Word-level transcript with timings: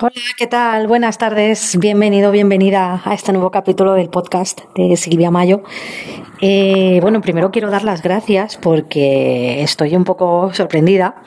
Hola, 0.00 0.12
¿qué 0.36 0.48
tal? 0.48 0.88
Buenas 0.88 1.18
tardes. 1.18 1.78
Bienvenido, 1.78 2.32
bienvenida 2.32 3.00
a 3.04 3.14
este 3.14 3.32
nuevo 3.32 3.52
capítulo 3.52 3.92
del 3.94 4.08
podcast 4.08 4.62
de 4.74 4.96
Silvia 4.96 5.30
Mayo. 5.30 5.62
Eh, 6.40 6.98
bueno, 7.00 7.20
primero 7.20 7.52
quiero 7.52 7.70
dar 7.70 7.84
las 7.84 8.02
gracias 8.02 8.56
porque 8.56 9.62
estoy 9.62 9.94
un 9.94 10.02
poco 10.02 10.52
sorprendida. 10.52 11.22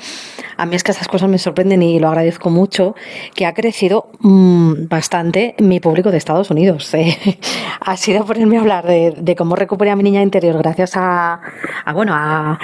A 0.57 0.65
mí 0.65 0.75
es 0.75 0.83
que 0.83 0.91
estas 0.91 1.07
cosas 1.07 1.29
me 1.29 1.37
sorprenden 1.37 1.81
y 1.81 1.99
lo 1.99 2.09
agradezco 2.09 2.49
mucho, 2.49 2.93
que 3.35 3.45
ha 3.45 3.53
crecido 3.53 4.09
mmm, 4.19 4.87
bastante 4.89 5.55
mi 5.59 5.79
público 5.79 6.11
de 6.11 6.17
Estados 6.17 6.51
Unidos. 6.51 6.93
Eh, 6.97 7.39
ha 7.79 7.95
sido 7.95 8.25
ponerme 8.25 8.57
a 8.57 8.61
hablar 8.61 8.85
de, 8.85 9.35
cómo 9.37 9.55
recuperé 9.55 9.91
a 9.91 9.95
mi 9.95 10.03
niña 10.03 10.21
interior 10.21 10.57
gracias 10.57 10.97
a, 10.97 11.39
a 11.85 11.93
bueno, 11.93 12.13
a, 12.13 12.59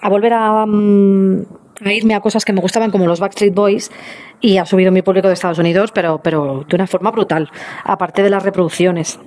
a 0.00 0.08
volver 0.08 0.32
a... 0.32 0.64
Um, 0.64 1.44
a 1.84 1.92
irme 1.92 2.14
a 2.14 2.20
cosas 2.20 2.44
que 2.44 2.52
me 2.52 2.60
gustaban 2.60 2.90
como 2.90 3.06
los 3.06 3.20
Backstreet 3.20 3.54
Boys 3.54 3.90
y 4.40 4.58
ha 4.58 4.66
subido 4.66 4.92
mi 4.92 5.02
público 5.02 5.28
de 5.28 5.34
Estados 5.34 5.58
Unidos, 5.58 5.92
pero, 5.92 6.20
pero 6.22 6.64
de 6.68 6.76
una 6.76 6.86
forma 6.86 7.10
brutal, 7.10 7.50
aparte 7.84 8.22
de 8.22 8.30
las 8.30 8.42
reproducciones. 8.42 9.18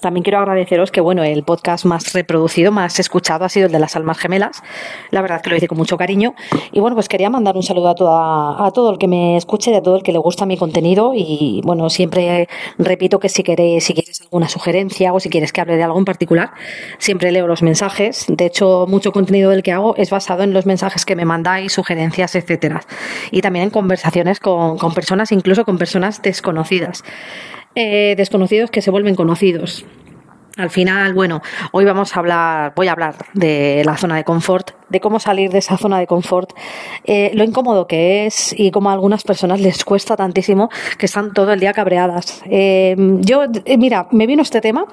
También 0.00 0.22
quiero 0.22 0.38
agradeceros 0.38 0.90
que, 0.90 1.00
bueno, 1.00 1.24
el 1.24 1.42
podcast 1.42 1.84
más 1.84 2.12
reproducido, 2.12 2.70
más 2.70 3.00
escuchado 3.00 3.44
ha 3.44 3.48
sido 3.48 3.66
el 3.66 3.72
de 3.72 3.78
las 3.78 3.96
almas 3.96 4.18
gemelas. 4.18 4.62
La 5.10 5.22
verdad 5.22 5.40
que 5.40 5.50
lo 5.50 5.56
hice 5.56 5.66
con 5.66 5.76
mucho 5.76 5.96
cariño. 5.96 6.34
Y 6.72 6.80
bueno, 6.80 6.94
pues 6.94 7.08
quería 7.08 7.30
mandar 7.30 7.56
un 7.56 7.62
saludo 7.62 7.88
a, 7.88 7.94
toda, 7.94 8.64
a 8.64 8.70
todo 8.70 8.90
el 8.90 8.98
que 8.98 9.08
me 9.08 9.36
escuche, 9.36 9.74
a 9.74 9.82
todo 9.82 9.96
el 9.96 10.02
que 10.02 10.12
le 10.12 10.18
gusta 10.18 10.46
mi 10.46 10.56
contenido. 10.56 11.12
Y 11.14 11.60
bueno, 11.64 11.90
siempre 11.90 12.48
repito 12.78 13.18
que 13.18 13.28
si 13.28 13.42
queréis, 13.42 13.84
si 13.84 13.94
quieres 13.94 14.20
alguna 14.20 14.48
sugerencia 14.48 15.12
o 15.12 15.20
si 15.20 15.30
quieres 15.30 15.52
que 15.52 15.60
hable 15.60 15.76
de 15.76 15.82
algo 15.82 15.98
en 15.98 16.04
particular, 16.04 16.52
siempre 16.98 17.32
leo 17.32 17.46
los 17.46 17.62
mensajes. 17.62 18.26
De 18.28 18.46
hecho, 18.46 18.86
mucho 18.88 19.10
contenido 19.10 19.50
del 19.50 19.62
que 19.62 19.72
hago 19.72 19.96
es 19.96 20.10
basado 20.10 20.44
en 20.44 20.52
los 20.52 20.64
mensajes 20.64 21.04
que 21.04 21.16
me 21.16 21.24
mandáis, 21.24 21.72
sugerencias, 21.72 22.36
etcétera. 22.36 22.82
Y 23.32 23.42
también 23.42 23.64
en 23.64 23.70
conversaciones 23.70 24.38
con, 24.38 24.78
con 24.78 24.94
personas, 24.94 25.32
incluso 25.32 25.64
con 25.64 25.76
personas 25.78 26.22
desconocidas 26.22 27.02
eh, 27.74 28.14
desconocidos 28.16 28.70
que 28.70 28.82
se 28.82 28.90
vuelven 28.90 29.14
conocidos. 29.14 29.84
Al 30.58 30.70
final, 30.70 31.14
bueno, 31.14 31.40
hoy 31.70 31.84
vamos 31.84 32.16
a 32.16 32.18
hablar, 32.18 32.72
voy 32.74 32.88
a 32.88 32.92
hablar 32.92 33.14
de 33.32 33.82
la 33.84 33.96
zona 33.96 34.16
de 34.16 34.24
confort, 34.24 34.72
de 34.88 34.98
cómo 34.98 35.20
salir 35.20 35.52
de 35.52 35.58
esa 35.58 35.76
zona 35.76 36.00
de 36.00 36.08
confort, 36.08 36.50
eh, 37.04 37.30
lo 37.34 37.44
incómodo 37.44 37.86
que 37.86 38.26
es 38.26 38.52
y 38.58 38.72
cómo 38.72 38.90
a 38.90 38.92
algunas 38.92 39.22
personas 39.22 39.60
les 39.60 39.84
cuesta 39.84 40.16
tantísimo 40.16 40.68
que 40.98 41.06
están 41.06 41.32
todo 41.32 41.52
el 41.52 41.60
día 41.60 41.72
cabreadas. 41.72 42.42
Eh, 42.46 42.96
yo, 43.20 43.44
eh, 43.64 43.78
mira, 43.78 44.08
me 44.10 44.26
vino 44.26 44.42
este 44.42 44.60
tema 44.60 44.86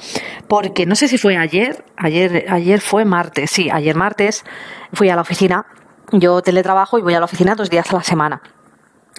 porque 0.48 0.86
no 0.86 0.96
sé 0.96 1.08
si 1.08 1.18
fue 1.18 1.36
ayer, 1.36 1.84
ayer, 1.98 2.46
ayer 2.48 2.80
fue 2.80 3.04
martes, 3.04 3.50
sí, 3.50 3.68
ayer 3.72 3.96
martes 3.96 4.46
fui 4.94 5.10
a 5.10 5.16
la 5.16 5.24
oficina. 5.24 5.66
Yo 6.12 6.44
teletrabajo 6.44 7.00
y 7.00 7.02
voy 7.02 7.16
a 7.16 7.20
la 7.20 7.26
oficina 7.26 7.56
dos 7.56 7.72
días 7.72 7.92
a 7.92 7.96
la 7.96 8.04
semana. 8.04 8.40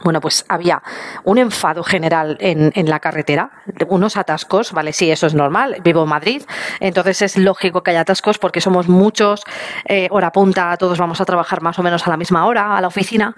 Bueno, 0.02 0.20
pues 0.20 0.44
había 0.48 0.82
un 1.24 1.38
enfado 1.38 1.82
general 1.82 2.36
en, 2.38 2.70
en, 2.74 2.90
la 2.90 3.00
carretera, 3.00 3.50
unos 3.88 4.18
atascos, 4.18 4.72
¿vale? 4.72 4.92
Sí, 4.92 5.10
eso 5.10 5.26
es 5.26 5.32
normal, 5.32 5.78
vivo 5.82 6.02
en 6.02 6.08
Madrid, 6.10 6.42
entonces 6.80 7.22
es 7.22 7.38
lógico 7.38 7.82
que 7.82 7.92
haya 7.92 8.02
atascos 8.02 8.36
porque 8.36 8.60
somos 8.60 8.88
muchos, 8.88 9.42
eh, 9.86 10.08
hora 10.10 10.32
punta, 10.32 10.76
todos 10.76 10.98
vamos 10.98 11.22
a 11.22 11.24
trabajar 11.24 11.62
más 11.62 11.78
o 11.78 11.82
menos 11.82 12.06
a 12.06 12.10
la 12.10 12.18
misma 12.18 12.44
hora, 12.44 12.76
a 12.76 12.80
la 12.82 12.88
oficina, 12.88 13.36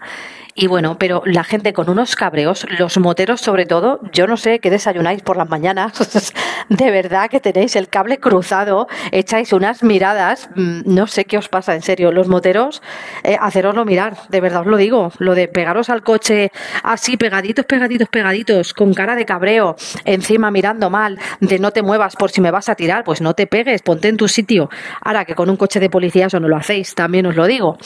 y 0.61 0.67
bueno, 0.67 0.99
pero 0.99 1.23
la 1.25 1.45
gente 1.45 1.73
con 1.73 1.89
unos 1.89 2.17
cabreos, 2.17 2.67
los 2.81 2.99
moteros 2.99 3.41
sobre 3.41 3.65
todo, 3.65 4.01
yo 4.13 4.27
no 4.27 4.37
sé 4.37 4.59
qué 4.59 4.71
desayunáis 4.71 5.23
por 5.23 5.37
las 5.37 5.49
mañanas, 5.49 6.33
de 6.69 6.91
verdad 6.91 7.31
que 7.31 7.39
tenéis 7.39 7.77
el 7.77 7.89
cable 7.89 8.19
cruzado, 8.19 8.89
echáis 9.13 9.53
unas 9.53 9.85
miradas, 9.85 10.51
mm, 10.57 10.81
no 10.87 11.07
sé 11.07 11.25
qué 11.27 11.39
os 11.39 11.49
pasa, 11.49 11.77
en 11.77 11.83
serio, 11.83 12.11
los 12.11 12.27
moteros, 12.27 12.83
eh, 13.23 13.39
haceroslo 13.41 13.85
mirar, 13.85 14.17
de 14.31 14.41
verdad 14.41 14.63
os 14.63 14.67
lo 14.67 14.77
digo, 14.77 15.13
lo 15.19 15.37
de 15.37 15.47
pegaros 15.47 15.91
al 15.91 16.03
coche 16.03 16.48
así, 16.83 17.17
pegaditos, 17.17 17.65
pegaditos, 17.65 18.09
pegaditos, 18.09 18.75
con 18.75 18.93
cara 18.95 19.15
de 19.17 19.25
cabreo, 19.25 19.77
encima 20.05 20.51
mirando 20.51 20.91
mal, 20.91 21.19
de 21.41 21.59
no 21.59 21.71
te 21.71 21.83
muevas 21.83 22.17
por 22.17 22.31
si 22.31 22.41
me 22.41 22.51
vas 22.51 22.69
a 22.69 22.75
tirar, 22.75 23.05
pues 23.05 23.21
no 23.21 23.35
te 23.35 23.47
pegues, 23.47 23.83
ponte 23.83 24.09
en 24.09 24.17
tu 24.17 24.29
sitio. 24.29 24.69
Ahora 25.03 25.25
que 25.25 25.35
con 25.35 25.51
un 25.51 25.57
coche 25.57 25.81
de 25.81 25.91
policía 25.91 26.27
eso 26.27 26.41
no 26.41 26.49
lo 26.49 26.57
hacéis, 26.57 26.95
también 26.95 27.27
os 27.27 27.37
lo 27.37 27.47
digo. 27.47 27.77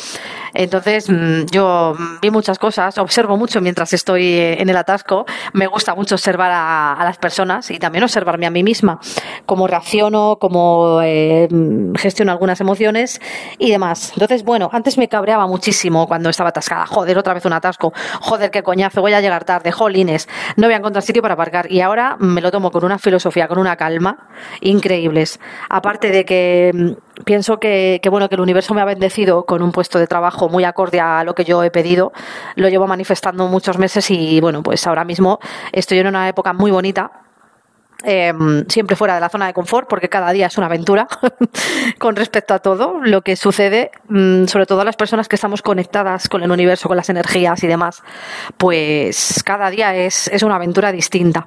Entonces, 0.55 1.09
mm, 1.09 1.47
yo 1.51 1.95
vi 2.21 2.31
muchas 2.31 2.59
cosas, 2.59 2.99
observo 2.99 3.37
mucho 3.37 3.61
mientras 3.61 3.93
estoy 3.93 4.35
en 4.35 4.69
el 4.69 4.77
atasco, 4.77 5.25
me 5.53 5.67
gusta 5.67 5.95
mucho 5.95 6.15
observar 6.15 6.51
a, 6.53 6.93
a 6.93 7.05
las 7.05 7.19
personas 7.19 7.71
y 7.71 7.79
también 7.79 8.05
observarme 8.05 8.47
a 8.47 8.51
mí 8.51 8.63
misma, 8.63 8.99
cómo 9.47 9.67
reacciono, 9.67 10.37
cómo 10.39 11.01
eh, 11.03 11.49
gestiono 11.97 12.33
algunas 12.33 12.61
emociones 12.61 13.21
y 13.59 13.71
demás. 13.71 14.13
Entonces, 14.15 14.45
bueno, 14.45 14.69
antes 14.73 14.99
me 14.99 15.09
cabreaba 15.09 15.47
muchísimo 15.47 16.07
cuando 16.07 16.31
estaba 16.31 16.51
atascada, 16.51 16.87
joder, 16.87 17.19
otra 17.19 17.35
vez 17.35 17.45
un 17.45 17.53
atasco, 17.53 17.93
joder, 18.21 18.51
qué 18.53 18.63
coñazo, 18.63 19.01
voy 19.01 19.15
a 19.15 19.21
llegar 19.21 19.45
tarde, 19.45 19.73
jolines, 19.73 20.29
no 20.57 20.69
voy 20.69 20.75
a 20.75 20.77
encontrar 20.77 21.03
sitio 21.03 21.23
para 21.23 21.35
aparcar 21.35 21.71
y 21.73 21.81
ahora 21.81 22.17
me 22.21 22.41
lo 22.41 22.53
tomo 22.53 22.71
con 22.71 22.85
una 22.85 22.99
filosofía, 22.99 23.49
con 23.49 23.59
una 23.59 23.77
calma 23.77 24.29
increíbles. 24.61 25.41
Aparte 25.69 26.11
de 26.11 26.25
que 26.25 26.71
mm, 26.73 27.23
pienso 27.25 27.59
que, 27.59 27.99
que, 28.03 28.09
bueno 28.09 28.29
que 28.29 28.37
el 28.37 28.41
universo 28.41 28.75
me 28.75 28.81
ha 28.81 28.85
bendecido 28.85 29.45
con 29.45 29.63
un 29.63 29.73
puesto 29.73 29.99
de 29.99 30.07
trabajo 30.07 30.49
muy 30.49 30.65
acorde 30.65 31.01
a 31.01 31.25
lo 31.25 31.35
que 31.35 31.45
yo 31.45 31.65
he 31.65 31.71
pedido 31.71 32.13
lo 32.55 32.69
llevo 32.69 32.87
manifestando 32.87 33.49
muchos 33.49 33.79
meses 33.79 34.11
y 34.11 34.41
bueno 34.41 34.63
pues 34.63 34.87
ahora 34.87 35.05
mismo 35.05 35.39
estoy 35.73 35.99
en 35.99 36.07
una 36.07 36.29
época 36.29 36.53
muy 36.53 36.71
bonita 36.71 37.23
eh, 38.05 38.33
siempre 38.69 38.97
fuera 38.97 39.15
de 39.15 39.21
la 39.21 39.29
zona 39.29 39.47
de 39.47 39.53
confort, 39.53 39.89
porque 39.89 40.09
cada 40.09 40.33
día 40.33 40.47
es 40.47 40.59
una 40.59 40.67
aventura 40.67 41.07
con 41.99 42.17
respecto 42.17 42.55
a 42.55 42.59
todo 42.59 43.01
lo 43.03 43.23
que 43.23 43.37
sucede, 43.37 43.91
mmm, 44.09 44.47
sobre 44.47 44.67
todo 44.67 44.81
a 44.81 44.85
las 44.85 44.97
personas 44.97 45.29
que 45.29 45.37
estamos 45.37 45.63
conectadas 45.63 46.29
con 46.29 46.43
el 46.43 46.51
universo, 46.51 46.89
con 46.89 46.97
las 46.97 47.09
energías 47.09 47.63
y 47.63 47.67
demás, 47.67 48.03
pues 48.59 49.43
cada 49.45 49.71
día 49.71 49.95
es, 49.95 50.29
es 50.29 50.43
una 50.43 50.57
aventura 50.57 50.93
distinta. 50.93 51.47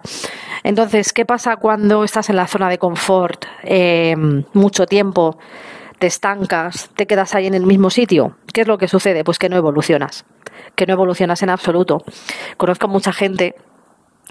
Entonces, 0.64 1.14
¿qué 1.14 1.26
pasa 1.26 1.58
cuando 1.58 2.04
estás 2.04 2.30
en 2.30 2.36
la 2.36 2.48
zona 2.48 2.70
de 2.70 2.78
confort 2.78 3.46
eh, 3.64 4.16
mucho 4.54 4.86
tiempo? 4.86 5.38
te 6.00 6.08
estancas, 6.08 6.90
te 6.96 7.08
quedas 7.08 7.36
ahí 7.36 7.48
en 7.48 7.54
el 7.54 7.66
mismo 7.66 7.90
sitio. 7.90 8.36
¿Qué 8.54 8.62
es 8.62 8.68
lo 8.68 8.78
que 8.78 8.88
sucede? 8.88 9.24
Pues 9.24 9.40
que 9.40 9.50
no 9.50 9.56
evolucionas, 9.56 10.26
que 10.76 10.86
no 10.86 10.94
evolucionas 10.94 11.42
en 11.44 11.50
absoluto. 11.50 12.04
Conozco 12.58 12.88
mucha 12.88 13.14
gente 13.14 13.56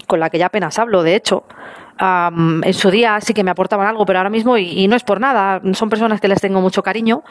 con 0.07 0.19
la 0.19 0.29
que 0.29 0.37
ya 0.37 0.47
apenas 0.47 0.77
hablo, 0.77 1.03
de 1.03 1.15
hecho, 1.15 1.45
Um, 1.99 2.61
en 2.63 2.73
su 2.73 2.91
día 2.91 3.21
sí 3.21 3.33
que 3.33 3.43
me 3.43 3.51
aportaban 3.51 3.87
algo, 3.87 4.05
pero 4.05 4.19
ahora 4.19 4.29
mismo, 4.29 4.57
y, 4.57 4.67
y, 4.67 4.87
no 4.89 4.97
es 4.97 5.03
por 5.03 5.21
nada, 5.21 5.61
son 5.73 5.89
personas 5.89 6.19
que 6.19 6.27
les 6.27 6.41
tengo 6.41 6.59
mucho 6.59 6.83
cariño, 6.83 7.23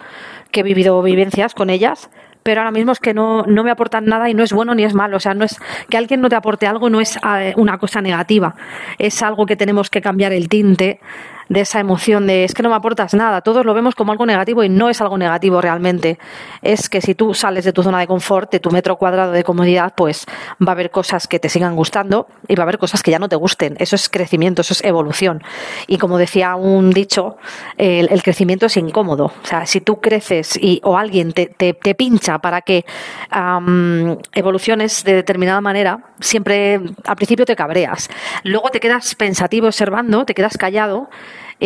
que 0.52 0.60
he 0.60 0.62
vivido 0.62 1.02
vivencias 1.02 1.52
con 1.52 1.68
ellas, 1.68 2.08
pero 2.44 2.60
ahora 2.60 2.70
mismo 2.70 2.92
es 2.92 3.00
que 3.00 3.14
no, 3.14 3.42
no 3.46 3.64
me 3.64 3.70
aportan 3.70 4.04
nada 4.04 4.30
y 4.30 4.34
no 4.34 4.44
es 4.44 4.52
bueno 4.52 4.74
ni 4.74 4.84
es 4.84 4.94
malo. 4.94 5.16
O 5.16 5.20
sea, 5.20 5.34
no 5.34 5.44
es 5.44 5.58
que 5.88 5.96
alguien 5.96 6.20
no 6.20 6.28
te 6.28 6.36
aporte 6.36 6.66
algo, 6.66 6.90
no 6.90 7.00
es 7.00 7.16
uh, 7.16 7.60
una 7.60 7.78
cosa 7.78 8.00
negativa, 8.00 8.54
es 8.98 9.22
algo 9.22 9.46
que 9.46 9.56
tenemos 9.56 9.90
que 9.90 10.00
cambiar 10.00 10.32
el 10.32 10.48
tinte 10.48 11.00
de 11.48 11.60
esa 11.60 11.80
emoción 11.80 12.26
de 12.26 12.44
es 12.44 12.54
que 12.54 12.62
no 12.62 12.70
me 12.70 12.76
aportas 12.76 13.14
nada. 13.14 13.40
Todos 13.40 13.64
lo 13.64 13.74
vemos 13.74 13.94
como 13.94 14.12
algo 14.12 14.26
negativo 14.26 14.62
y 14.64 14.68
no 14.68 14.88
es 14.88 15.00
algo 15.00 15.18
negativo 15.18 15.60
realmente. 15.60 16.18
Es 16.62 16.88
que 16.88 17.00
si 17.00 17.14
tú 17.14 17.34
sales 17.34 17.64
de 17.64 17.72
tu 17.72 17.82
zona 17.82 18.00
de 18.00 18.06
confort, 18.06 18.50
de 18.50 18.60
tu 18.60 18.70
metro 18.70 18.96
cuadrado 18.96 19.32
de 19.32 19.44
comodidad, 19.44 19.94
pues 19.96 20.26
va 20.60 20.72
a 20.72 20.74
haber 20.74 20.90
cosas 20.90 21.28
que 21.28 21.38
te 21.38 21.48
sigan 21.48 21.76
gustando 21.76 22.26
y 22.48 22.54
va 22.54 22.62
a 22.62 22.64
haber 22.64 22.78
cosas 22.78 23.02
que 23.02 23.10
ya 23.10 23.18
no 23.18 23.28
te 23.28 23.36
gusten. 23.36 23.76
Eso 23.78 23.96
es 23.96 24.08
crecimiento, 24.08 24.62
eso 24.62 24.72
es 24.72 24.84
evolución. 24.84 25.42
Y 25.86 25.98
como 25.98 26.18
decía 26.18 26.56
un 26.56 26.90
dicho, 26.90 27.36
el, 27.76 28.22
crecimiento 28.22 28.66
es 28.66 28.76
incómodo. 28.76 29.26
O 29.26 29.46
sea, 29.46 29.66
si 29.66 29.80
tú 29.80 30.00
creces 30.00 30.56
y, 30.60 30.80
o 30.84 30.96
alguien 30.96 31.32
te, 31.32 31.46
te, 31.46 31.74
te 31.74 31.94
pincha 31.94 32.38
para 32.38 32.62
que 32.62 32.84
um, 33.34 34.16
evoluciones 34.32 35.04
de 35.04 35.14
determinada 35.14 35.60
manera, 35.60 35.98
siempre 36.20 36.80
al 37.04 37.16
principio 37.16 37.44
te 37.44 37.56
cabreas. 37.56 38.08
Luego 38.42 38.70
te 38.70 38.80
quedas 38.80 39.14
pensativo 39.14 39.66
observando, 39.66 40.24
te 40.24 40.34
quedas 40.34 40.56
callado 40.56 41.08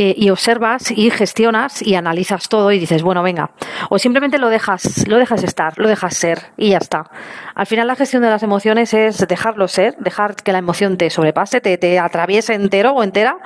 eh, 0.00 0.14
y 0.16 0.31
observas 0.31 0.92
y 0.92 1.10
gestionas 1.10 1.82
y 1.82 1.97
analizas 1.97 2.48
todo 2.48 2.70
y 2.70 2.78
dices, 2.78 3.03
bueno, 3.03 3.20
venga, 3.25 3.50
o 3.91 3.98
simplemente 3.98 4.38
lo 4.38 4.48
dejas, 4.48 5.09
lo 5.09 5.19
dejas 5.19 5.42
estar, 5.42 5.76
lo 5.76 5.88
dejas 5.88 6.16
ser 6.16 6.53
y 6.56 6.69
ya 6.69 6.78
está. 6.78 7.10
Al 7.56 7.66
final 7.66 7.88
la 7.88 7.97
gestión 7.97 8.22
de 8.22 8.31
las 8.31 8.44
emociones 8.44 8.94
es 8.94 9.26
dejarlo 9.26 9.66
ser, 9.66 9.97
dejar 9.98 10.36
que 10.36 10.53
la 10.53 10.59
emoción 10.59 10.98
te 10.98 11.10
sobrepase, 11.10 11.60
te, 11.60 11.77
te 11.78 11.98
atraviese 11.98 12.54
entero 12.54 12.92
o 12.92 13.03
entera 13.03 13.39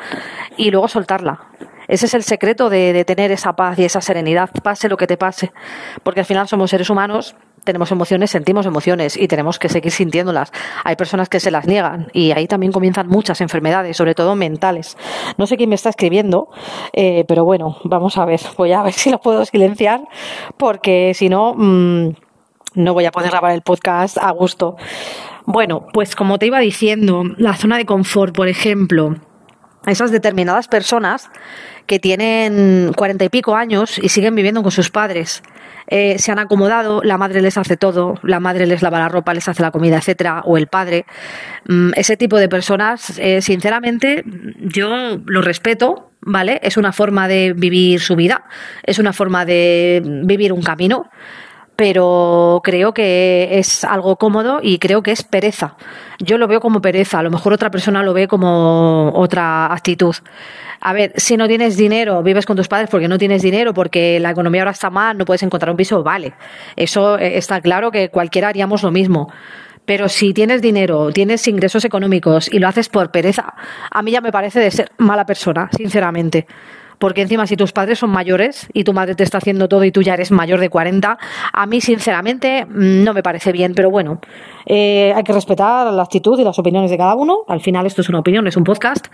y 0.59 0.71
luego 0.71 0.89
soltarla. 0.89 1.41
Ese 1.89 2.05
es 2.05 2.13
el 2.13 2.23
secreto 2.23 2.69
de, 2.69 2.93
de 2.93 3.07
tener 3.07 3.33
esa 3.33 3.55
paz 3.55 3.79
y 3.79 3.87
esa 3.87 4.03
serenidad, 4.03 4.51
pase 4.63 4.91
lo 4.91 4.99
que 4.99 5.07
te 5.07 5.17
pase, 5.17 5.55
porque 6.03 6.21
al 6.21 6.27
final 6.27 6.49
somos 6.49 6.69
seres 6.69 6.91
humanos 6.91 7.35
tenemos 7.65 7.91
emociones, 7.93 8.31
sentimos 8.31 8.67
emociones 8.67 9.17
y 9.17 9.29
tenemos 9.29 9.59
que 9.59 9.69
seguir 9.69 9.93
sintiéndolas. 9.93 10.53
Hay 10.85 10.97
personas 10.97 11.29
que 11.29 11.41
se 11.41 11.51
las 11.51 11.67
niegan 11.67 12.09
y 12.13 12.33
ahí 12.33 12.47
también 12.47 12.73
comienzan 12.73 13.09
muchas 13.09 13.41
enfermedades, 13.41 13.97
sobre 13.97 14.15
todo 14.15 14.35
mentales. 14.35 14.97
No 15.39 15.47
sé 15.47 15.57
quién 15.57 15.69
me 15.69 15.75
está 15.75 15.91
escribiendo, 15.91 16.49
eh, 16.93 17.25
pero 17.27 17.45
bueno, 17.45 17.79
vamos 17.85 18.19
a 18.19 18.25
ver, 18.25 18.41
voy 18.57 18.73
a 18.73 18.83
ver 18.83 18.93
si 18.93 19.11
lo 19.11 19.21
puedo 19.21 19.45
silenciar 19.45 20.03
porque 20.57 21.13
si 21.15 21.29
no, 21.29 21.55
mmm, 21.57 22.11
no 22.75 22.95
voy 22.95 23.05
a 23.05 23.11
poder 23.11 23.31
grabar 23.31 23.53
el 23.53 23.63
podcast 23.63 24.19
a 24.19 24.31
gusto. 24.31 24.77
Bueno, 25.45 25.87
pues 25.93 26.15
como 26.15 26.39
te 26.39 26.47
iba 26.47 26.61
diciendo, 26.61 27.25
la 27.37 27.55
zona 27.57 27.77
de 27.77 27.85
confort, 27.85 28.35
por 28.35 28.49
ejemplo, 28.49 29.17
esas 29.87 30.11
determinadas 30.11 30.69
personas 30.69 31.31
que 31.87 31.99
tienen 31.99 32.93
cuarenta 32.95 33.25
y 33.25 33.29
pico 33.29 33.57
años 33.57 33.99
y 33.99 34.09
siguen 34.09 34.35
viviendo 34.35 34.63
con 34.63 34.71
sus 34.71 34.91
padres. 34.91 35.43
Eh, 35.89 36.19
se 36.19 36.33
han 36.33 36.39
acomodado, 36.39 37.03
la 37.03 37.19
madre 37.19 37.43
les 37.43 37.59
hace 37.59 37.77
todo, 37.77 38.15
la 38.23 38.41
madre 38.41 38.67
les 38.67 38.83
lava 38.83 38.99
la 38.99 39.09
ropa, 39.09 39.35
les 39.35 39.49
hace 39.49 39.63
la 39.63 39.71
comida, 39.71 39.99
etcétera, 39.99 40.43
o 40.45 40.57
el 40.57 40.69
padre. 40.69 41.05
Mm, 41.67 41.91
ese 41.97 42.17
tipo 42.17 42.39
de 42.39 42.49
personas, 42.49 43.19
eh, 43.19 43.43
sinceramente, 43.43 44.25
yo 44.59 45.19
lo 45.27 45.43
respeto, 45.43 46.13
¿vale? 46.21 46.61
Es 46.63 46.77
una 46.77 46.93
forma 46.93 47.29
de 47.29 47.53
vivir 47.55 48.01
su 48.01 48.17
vida, 48.17 48.45
es 48.85 48.99
una 48.99 49.13
forma 49.13 49.45
de 49.45 50.03
vivir 50.25 50.53
un 50.53 50.63
camino, 50.63 51.11
pero 51.77 52.61
creo 52.63 52.93
que 52.93 53.59
es 53.59 53.85
algo 53.85 54.17
cómodo 54.17 54.61
y 54.63 54.79
creo 54.79 55.03
que 55.03 55.11
es 55.11 55.23
pereza. 55.23 55.77
Yo 56.19 56.39
lo 56.39 56.47
veo 56.47 56.61
como 56.61 56.81
pereza, 56.81 57.19
a 57.19 57.23
lo 57.23 57.31
mejor 57.31 57.53
otra 57.53 57.71
persona 57.71 58.03
lo 58.03 58.13
ve 58.13 58.29
como 58.29 59.11
otra 59.15 59.73
actitud. 59.73 60.15
A 60.81 60.93
ver, 60.93 61.13
si 61.17 61.37
no 61.37 61.47
tienes 61.47 61.77
dinero, 61.77 62.23
vives 62.23 62.45
con 62.45 62.57
tus 62.57 62.69
padres 62.69 62.91
porque 62.91 63.09
no 63.09 63.17
tienes 63.17 63.43
dinero, 63.43 63.73
porque 63.73 64.19
la 64.21 64.31
economía 64.31 64.63
ahora 64.63 64.73
está 64.73 64.91
mal, 64.91 65.17
no 65.17 65.25
puedes 65.25 65.43
encontrar 65.43 65.71
un 65.71 65.77
piso, 65.77 66.03
vale. 66.03 66.35
Eso 66.77 67.19
eh, 67.19 67.39
está 67.39 67.61
claro 67.61 67.91
que 67.91 68.11
cualquiera 68.11 68.49
haríamos 68.49 68.83
lo 68.83 68.91
mismo. 68.91 69.33
Pero 69.85 70.09
si 70.09 70.33
tienes 70.33 70.61
dinero, 70.63 71.11
tienes 71.13 71.47
ingresos 71.49 71.85
económicos 71.85 72.53
y 72.53 72.59
lo 72.59 72.69
haces 72.69 72.89
por 72.89 73.11
pereza, 73.11 73.55
a 73.91 74.03
mí 74.03 74.13
ya 74.13 74.21
me 74.21 74.31
parece 74.31 74.61
de 74.61 74.71
ser 74.71 74.93
mala 74.99 75.27
persona, 75.27 75.69
sinceramente 75.77 76.47
porque 76.99 77.23
encima 77.23 77.47
si 77.47 77.57
tus 77.57 77.73
padres 77.73 77.99
son 77.99 78.11
mayores 78.11 78.69
y 78.73 78.85
tu 78.85 78.93
madre 78.93 79.15
te 79.15 79.25
está 79.25 79.39
haciendo 79.39 79.69
todo 79.69 79.85
y 79.85 79.93
tú 79.93 80.03
ya 80.03 80.15
eres 80.15 80.31
mayor 80.31 80.61
de 80.61 80.69
40, 80.69 81.19
a 81.53 81.67
mí 81.67 81.81
sinceramente 81.81 82.65
mm, 82.65 83.05
no 83.05 83.15
me 83.15 83.23
parece 83.23 83.53
bien, 83.53 83.75
pero 83.75 83.91
bueno, 83.91 84.21
eh, 84.67 85.13
hay 85.15 85.23
que 85.23 85.33
respetar 85.33 85.93
la 85.93 86.03
actitud 86.03 86.39
y 86.39 86.45
las 86.45 86.59
opiniones 86.59 86.91
de 86.91 86.99
cada 86.99 87.15
uno, 87.15 87.39
al 87.49 87.61
final 87.61 87.87
esto 87.87 88.01
es 88.01 88.09
una 88.09 88.21
opinión, 88.21 88.47
es 88.47 88.57
un 88.57 88.65
podcast, 88.65 89.07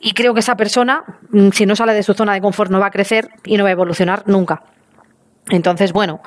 y 0.00 0.12
creo 0.12 0.34
que 0.34 0.40
esa 0.40 0.56
persona, 0.56 1.04
mm, 1.30 1.50
si 1.50 1.66
no 1.66 1.76
sale 1.76 1.94
de 1.94 2.02
su 2.02 2.14
zona 2.14 2.34
de 2.34 2.40
confort, 2.40 2.70
no 2.70 2.80
va 2.80 2.86
a 2.86 2.90
crecer 2.90 3.28
y 3.44 3.56
no 3.56 3.64
va 3.64 3.70
a 3.70 3.72
evolucionar 3.72 4.22
nunca. 4.26 4.62
Entonces, 5.50 5.92
bueno, 5.92 6.20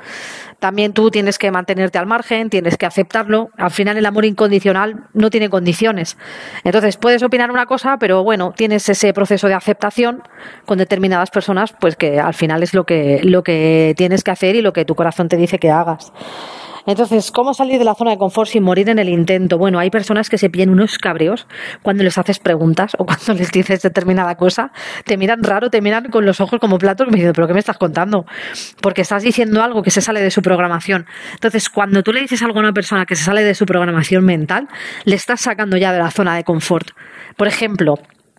también 0.60 0.94
tú 0.94 1.12
tienes 1.12 1.38
que 1.38 1.52
mantenerte 1.52 1.98
al 1.98 2.06
margen, 2.08 2.50
tienes 2.50 2.78
que 2.78 2.86
aceptarlo. 2.86 3.50
Al 3.58 3.72
final 3.72 3.98
el 3.98 4.06
amor 4.06 4.26
incondicional 4.26 5.08
no 5.14 5.30
tiene 5.30 5.50
condiciones. 5.50 6.18
Entonces 6.64 6.98
puedes 6.98 7.22
opinar 7.24 7.52
una 7.52 7.66
cosa, 7.66 7.98
pero 7.98 8.24
bueno, 8.24 8.54
tienes 8.56 8.88
ese 8.90 9.14
proceso 9.14 9.48
de 9.48 9.54
aceptación 9.54 10.24
con 10.66 10.78
determinadas 10.78 11.30
personas, 11.30 11.74
pues 11.80 11.96
que 11.96 12.20
al 12.20 12.34
final 12.34 12.64
es 12.64 12.74
lo 12.74 12.86
que, 12.86 13.22
lo 13.24 13.44
que 13.44 13.94
tienes 13.98 14.24
que 14.24 14.32
hacer 14.32 14.56
y 14.56 14.62
lo 14.62 14.74
que 14.74 14.86
tu 14.86 14.96
corazón 14.96 15.30
te 15.30 15.38
dice 15.38 15.60
que 15.60 15.70
hagas. 15.70 16.12
Entonces, 16.88 17.32
¿cómo 17.32 17.54
salir 17.54 17.78
de 17.80 17.86
la 17.86 17.96
zona 17.96 18.12
de 18.12 18.18
confort 18.18 18.50
sin 18.50 18.64
morir 18.64 18.90
en 18.90 18.98
el 18.98 19.10
intento? 19.10 19.58
Bueno, 19.58 19.78
hay 19.78 19.90
personas 19.90 20.30
que 20.30 20.38
se 20.38 20.50
pillan 20.50 20.70
unos 20.70 20.98
cabreos 20.98 21.46
cuando 21.84 22.04
les 22.04 22.18
haces 22.18 22.40
preguntas 22.40 22.96
o 22.98 23.06
cuando 23.06 23.34
les 23.34 23.52
dices 23.52 23.82
determinada 23.82 24.36
cosa, 24.36 24.72
te 25.04 25.18
miran 25.18 25.44
raro, 25.44 25.70
te 25.70 25.82
miran 25.82 26.06
con 26.06 26.26
los 26.26 26.40
ojos 26.40 26.62
como 26.62 26.78
platos 26.78 27.08
me 27.10 27.18
dicen, 27.18 27.34
¿pero 27.34 27.46
qué 27.46 27.54
me 27.54 27.60
estás 27.60 27.78
contando? 27.78 28.26
Porque 28.82 29.02
estás 29.02 29.22
diciendo 29.22 29.62
algo 29.62 29.84
que 29.84 29.92
se 29.92 30.00
sale 30.00 30.22
de 30.22 30.32
su 30.32 30.42
programación. 30.42 31.06
Entonces, 31.34 31.70
cuando 31.70 32.04
tú 32.04 32.14
le 32.14 32.22
dices 32.22 32.42
algo 32.42 32.60
a 32.60 32.62
una 32.62 32.74
persona 32.74 33.06
que 33.06 33.18
se 33.18 33.26
sale 33.26 33.44
de 33.44 33.54
su 33.54 33.66
programación 33.66 34.24
mental, 34.24 34.70
le 35.04 35.16
estás 35.16 35.42
sacando 35.42 35.76
ya 35.76 35.92
de 35.92 36.00
la 36.00 36.10
zona 36.10 36.36
de 36.36 36.46
confort. 36.46 36.92
Por 37.36 37.48
ejemplo, 37.48 37.96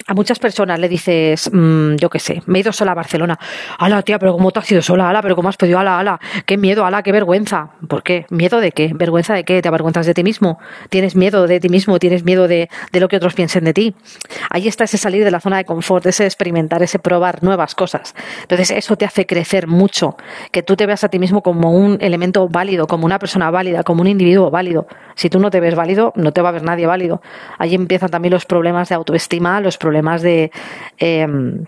a 0.09 0.15
muchas 0.15 0.39
personas 0.39 0.81
le 0.81 0.89
dices, 0.89 1.51
mm, 1.53 1.97
yo 1.97 2.09
qué 2.09 2.19
sé, 2.19 2.43
me 2.47 2.59
he 2.59 2.63
ido 2.63 2.73
sola 2.73 2.93
a 2.93 2.95
Barcelona. 2.95 3.39
Ala, 3.79 4.03
tía, 4.03 4.19
pero 4.19 4.33
¿cómo 4.33 4.51
te 4.51 4.59
has 4.59 4.73
ido 4.73 4.81
sola? 4.81 5.19
Pero 5.21 5.37
¿cómo 5.37 5.51
has 5.51 5.59
pedido? 5.59 5.79
Ala, 5.79 5.99
ala, 5.99 6.19
qué 6.47 6.57
miedo, 6.57 6.87
ala, 6.87 7.03
qué 7.03 7.13
vergüenza. 7.13 7.73
¿Por 7.87 8.03
qué? 8.03 8.25
¿Miedo 8.31 8.61
de 8.61 8.73
qué? 8.73 8.91
¿Vergüenza 8.95 9.35
de 9.35 9.45
qué? 9.45 9.61
¿Te 9.61 9.69
avergüenzas 9.69 10.07
de 10.07 10.15
ti 10.15 10.25
mismo? 10.25 10.59
¿Tienes 10.89 11.15
miedo 11.15 11.47
de 11.47 11.61
ti 11.61 11.69
mismo? 11.69 11.99
¿Tienes 11.99 12.25
miedo 12.25 12.49
de, 12.49 12.71
de 12.91 13.01
lo 13.01 13.09
que 13.09 13.17
otros 13.17 13.35
piensen 13.35 13.65
de 13.65 13.75
ti? 13.75 13.95
Ahí 14.49 14.67
está 14.67 14.85
ese 14.85 14.97
salir 14.97 15.25
de 15.25 15.31
la 15.31 15.41
zona 15.41 15.59
de 15.59 15.67
confort, 15.67 16.07
ese 16.07 16.25
experimentar, 16.25 16.83
ese 16.83 16.99
probar 16.99 17.43
nuevas 17.43 17.75
cosas. 17.75 18.15
Entonces, 18.41 18.71
eso 18.71 18.97
te 18.97 19.05
hace 19.05 19.27
crecer 19.27 19.67
mucho, 19.67 20.17
que 20.53 20.63
tú 20.63 20.75
te 20.75 20.87
veas 20.87 21.05
a 21.05 21.11
ti 21.11 21.19
mismo 21.19 21.43
como 21.43 21.73
un 21.73 21.99
elemento 22.01 22.49
válido, 22.49 22.87
como 22.87 23.05
una 23.05 23.19
persona 23.19 23.51
válida, 23.51 23.83
como 23.83 24.01
un 24.01 24.09
individuo 24.09 24.51
válido. 24.51 24.87
Si 25.17 25.29
tú 25.29 25.39
no 25.39 25.51
te 25.51 25.61
ves 25.61 25.75
válido, 25.75 26.15
no 26.17 26.33
te 26.33 26.41
va 26.41 26.49
a 26.49 26.53
ver 26.53 26.63
nadie 26.63 26.87
válido. 26.87 27.21
Ahí 27.59 27.75
empiezan 27.75 28.09
también 28.09 28.33
los 28.33 28.47
problemas 28.47 28.89
de 28.89 28.95
autoestima, 28.95 29.61
los 29.61 29.77
problemas 29.77 29.98
de, 30.23 30.51
em, 30.99 31.65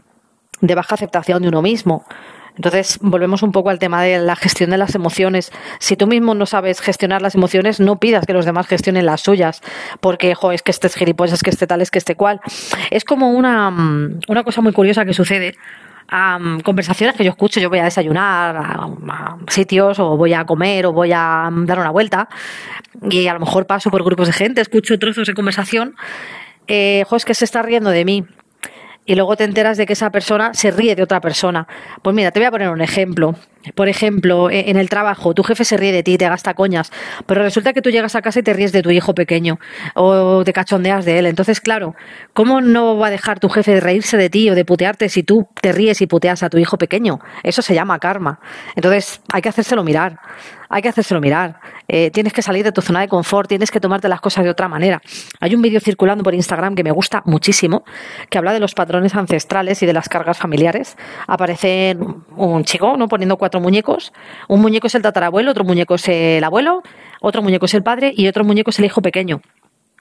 de 0.61 0.75
baja 0.75 0.95
aceptación 0.95 1.43
de 1.43 1.49
uno 1.49 1.63
mismo. 1.63 2.05
Entonces, 2.57 2.99
volvemos 3.01 3.43
un 3.43 3.53
poco 3.53 3.71
al 3.71 3.79
tema 3.79 4.03
de 4.03 4.19
la 4.19 4.37
gestión 4.37 4.71
de 4.71 4.77
las 4.77 4.95
emociones. 4.95 5.51
Si 5.79 5.97
tú 5.97 6.07
mismo 6.07 6.35
no 6.35 6.47
sabes 6.47 6.81
gestionar 6.81 7.23
las 7.23 7.35
emociones, 7.35 7.81
no 7.81 7.99
pidas 7.99 8.27
que 8.27 8.33
los 8.33 8.45
demás 8.45 8.67
gestionen 8.67 9.07
las 9.07 9.23
suyas, 9.23 9.63
porque, 10.01 10.35
jo, 10.35 10.53
es 10.53 10.63
que 10.63 10.71
este 10.71 10.87
es 10.87 10.95
gilipollas, 10.95 11.35
es 11.35 11.43
que 11.43 11.51
este 11.51 11.67
tal, 11.67 11.81
es 11.81 11.91
que 11.91 11.99
este 11.99 12.17
cual. 12.17 12.41
Es 12.91 13.05
como 13.05 13.31
una, 13.31 13.69
una 14.29 14.45
cosa 14.45 14.61
muy 14.61 14.73
curiosa 14.73 15.05
que 15.05 15.15
sucede 15.15 15.55
a 16.11 16.39
conversaciones 16.65 17.17
que 17.17 17.25
yo 17.25 17.31
escucho, 17.31 17.61
yo 17.61 17.71
voy 17.71 17.79
a 17.79 17.85
desayunar 17.85 18.57
a, 18.57 19.37
sitios 19.49 19.99
o 19.99 20.17
voy 20.17 20.35
a 20.35 20.45
comer 20.45 20.87
o 20.87 20.93
voy 20.93 21.13
a 21.13 21.49
dar 21.51 21.79
una 21.79 21.91
vuelta 21.91 22.29
y 23.09 23.29
a 23.29 23.35
lo 23.35 23.41
mejor 23.41 23.67
paso 23.67 23.91
por 23.91 24.03
grupos 24.03 24.27
de 24.27 24.33
gente, 24.33 24.61
escucho 24.61 24.99
trozos 24.99 25.29
de 25.29 25.35
conversación, 25.35 25.95
eh, 26.73 27.05
que 27.27 27.35
se 27.35 27.45
está 27.45 27.63
riendo 27.63 27.91
de 27.91 28.05
mí 28.05 28.25
y 29.05 29.17
luego 29.17 29.37
te 29.37 29.43
enteras 29.43 29.77
de 29.77 29.87
que 29.87 29.95
esa 29.95 30.11
persona 30.11 30.55
se 30.55 30.71
ríe 30.71 30.95
de 30.95 31.03
otra 31.03 31.21
persona. 31.21 31.67
Pues 32.01 32.15
mira, 32.15 32.31
te 32.31 32.39
voy 32.39 32.47
a 32.47 32.51
poner 32.53 32.69
un 32.69 32.81
ejemplo. 32.81 33.35
Por 33.75 33.89
ejemplo, 33.89 34.51
e, 34.51 34.71
en 34.71 34.77
el 34.77 34.89
trabajo, 34.89 35.35
tu 35.35 35.43
jefe 35.43 35.65
se 35.65 35.77
ríe 35.77 35.93
de 35.93 36.03
ti, 36.03 36.17
te 36.17 36.29
gasta 36.29 36.55
coñas, 36.55 36.91
pero 37.27 37.43
resulta 37.43 37.73
que 37.73 37.83
tú 37.83 37.91
llegas 37.91 38.15
a 38.15 38.23
casa 38.23 38.41
y 38.41 38.43
te 38.43 38.55
ríes 38.55 38.73
de 38.73 38.83
tu 38.83 38.91
hijo 38.91 39.15
pequeño 39.15 39.59
o 39.95 40.43
te 40.45 40.53
cachondeas 40.53 41.05
de 41.05 41.19
él. 41.19 41.27
Entonces, 41.27 41.61
claro, 41.61 41.95
¿cómo 42.33 42.61
no 42.61 42.97
va 42.97 43.09
a 43.09 43.11
dejar 43.11 43.39
tu 43.39 43.49
jefe 43.49 43.75
de 43.75 43.81
reírse 43.81 44.17
de 44.17 44.31
ti 44.31 44.49
o 44.51 44.55
de 44.55 44.65
putearte 44.65 45.09
si 45.09 45.23
tú 45.23 45.49
te 45.61 45.73
ríes 45.73 46.01
y 46.01 46.07
puteas 46.07 46.43
a 46.43 46.49
tu 46.51 46.59
hijo 46.59 46.79
pequeño? 46.79 47.21
Eso 47.43 47.63
se 47.63 47.75
llama 47.75 47.99
karma. 47.99 48.41
Entonces, 48.77 49.21
hay 49.33 49.43
que 49.43 49.51
hacérselo 49.51 49.85
mirar 49.85 50.19
hay 50.73 50.83
que 50.83 50.89
hacérselo 50.89 51.21
mirar. 51.21 51.61
Eh, 51.89 52.13
tienes 52.13 52.33
que 52.33 52.43
salir 52.43 52.65
de 52.65 52.71
tu 52.71 52.81
zona 52.81 53.01
de 53.01 53.09
confort, 53.09 53.49
tienes 53.49 53.73
que 53.73 53.81
tomarte 53.81 54.09
las 54.09 54.21
cosas 54.21 54.45
de 54.45 54.51
otra 54.51 54.69
manera. 54.69 55.03
Hay 55.41 55.55
un 55.57 55.61
vídeo 55.61 55.81
circulando 55.81 56.23
por 56.23 56.33
Instagram 56.33 56.77
que 56.77 56.85
me 56.85 56.93
gusta 56.93 57.23
muchísimo, 57.27 57.83
que 58.31 58.39
habla 58.39 58.53
de 58.53 58.61
los 58.61 58.75
patrones 58.75 59.17
ancestrales 59.17 59.83
y 59.83 59.87
de 59.87 59.93
las 59.93 60.09
cargas 60.09 60.39
familiares. 60.39 60.97
Aparece 61.27 61.99
un 62.37 62.63
chico 62.63 62.97
¿no? 62.97 63.09
poniendo 63.09 63.37
cuatro 63.37 63.50
muñecos. 63.59 64.13
Un 64.47 64.61
muñeco 64.61 64.87
es 64.87 64.95
el 64.95 65.03
tatarabuelo, 65.03 65.51
otro 65.51 65.65
muñeco 65.65 65.95
es 65.95 66.07
el 66.09 66.45
abuelo, 66.45 66.83
otro 67.21 67.43
muñeco 67.43 67.65
es 67.67 67.75
el 67.75 67.83
padre 67.83 68.13
y 68.15 68.29
otro 68.29 68.45
muñeco 68.45 68.71
es 68.71 68.79
el 68.79 68.85
hijo 68.85 69.03
pequeño. 69.03 69.41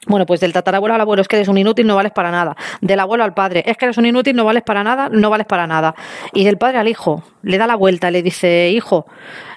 Bueno, 0.07 0.25
pues 0.25 0.39
del 0.39 0.53
tatarabuelo 0.53 0.95
al 0.95 1.01
abuelo 1.01 1.21
es 1.21 1.27
que 1.27 1.35
eres 1.35 1.49
un 1.49 1.57
inútil, 1.57 1.85
no 1.85 1.95
vales 1.95 2.13
para 2.13 2.31
nada. 2.31 2.55
Del 2.79 2.99
abuelo 2.99 3.25
al 3.25 3.33
padre 3.33 3.63
es 3.65 3.75
que 3.75 3.85
eres 3.85 3.97
un 3.97 4.05
inútil, 4.05 4.35
no 4.35 4.45
vales 4.45 4.63
para 4.63 4.83
nada, 4.83 5.09
no 5.09 5.29
vales 5.29 5.45
para 5.45 5.67
nada. 5.67 5.93
Y 6.33 6.45
del 6.45 6.57
padre 6.57 6.77
al 6.77 6.87
hijo, 6.87 7.23
le 7.41 7.57
da 7.57 7.67
la 7.67 7.75
vuelta, 7.75 8.09
le 8.09 8.21
dice, 8.21 8.69
hijo, 8.69 9.07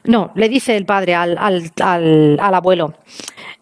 no, 0.04 0.32
le 0.34 0.48
dice 0.48 0.76
el 0.76 0.84
padre 0.84 1.14
al, 1.14 1.38
al, 1.38 1.70
al, 1.80 2.38
al 2.40 2.54
abuelo, 2.54 2.94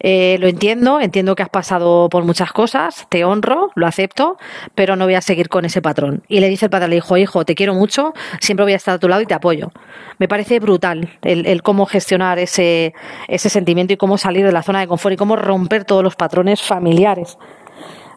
eh, 0.03 0.37
lo 0.39 0.47
entiendo, 0.47 0.99
entiendo 0.99 1.35
que 1.35 1.43
has 1.43 1.49
pasado 1.49 2.09
por 2.09 2.23
muchas 2.23 2.51
cosas, 2.51 3.05
te 3.09 3.23
honro, 3.23 3.69
lo 3.75 3.85
acepto, 3.85 4.37
pero 4.73 4.95
no 4.95 5.05
voy 5.05 5.13
a 5.13 5.21
seguir 5.21 5.47
con 5.47 5.63
ese 5.63 5.81
patrón. 5.81 6.23
Y 6.27 6.39
le 6.39 6.49
dice 6.49 6.65
el 6.65 6.71
padre 6.71 6.85
al 6.85 6.93
hijo, 6.95 7.17
hijo, 7.17 7.45
te 7.45 7.53
quiero 7.53 7.75
mucho, 7.75 8.13
siempre 8.39 8.63
voy 8.63 8.73
a 8.73 8.77
estar 8.77 8.95
a 8.95 8.99
tu 8.99 9.07
lado 9.07 9.21
y 9.21 9.27
te 9.27 9.35
apoyo. 9.35 9.71
Me 10.17 10.27
parece 10.27 10.59
brutal 10.59 11.09
el, 11.21 11.45
el 11.45 11.61
cómo 11.61 11.85
gestionar 11.85 12.39
ese, 12.39 12.95
ese 13.27 13.49
sentimiento 13.49 13.93
y 13.93 13.97
cómo 13.97 14.17
salir 14.17 14.43
de 14.43 14.51
la 14.51 14.63
zona 14.63 14.79
de 14.79 14.87
confort 14.87 15.13
y 15.13 15.17
cómo 15.17 15.35
romper 15.35 15.85
todos 15.85 16.03
los 16.03 16.15
patrones 16.15 16.63
familiares. 16.63 17.37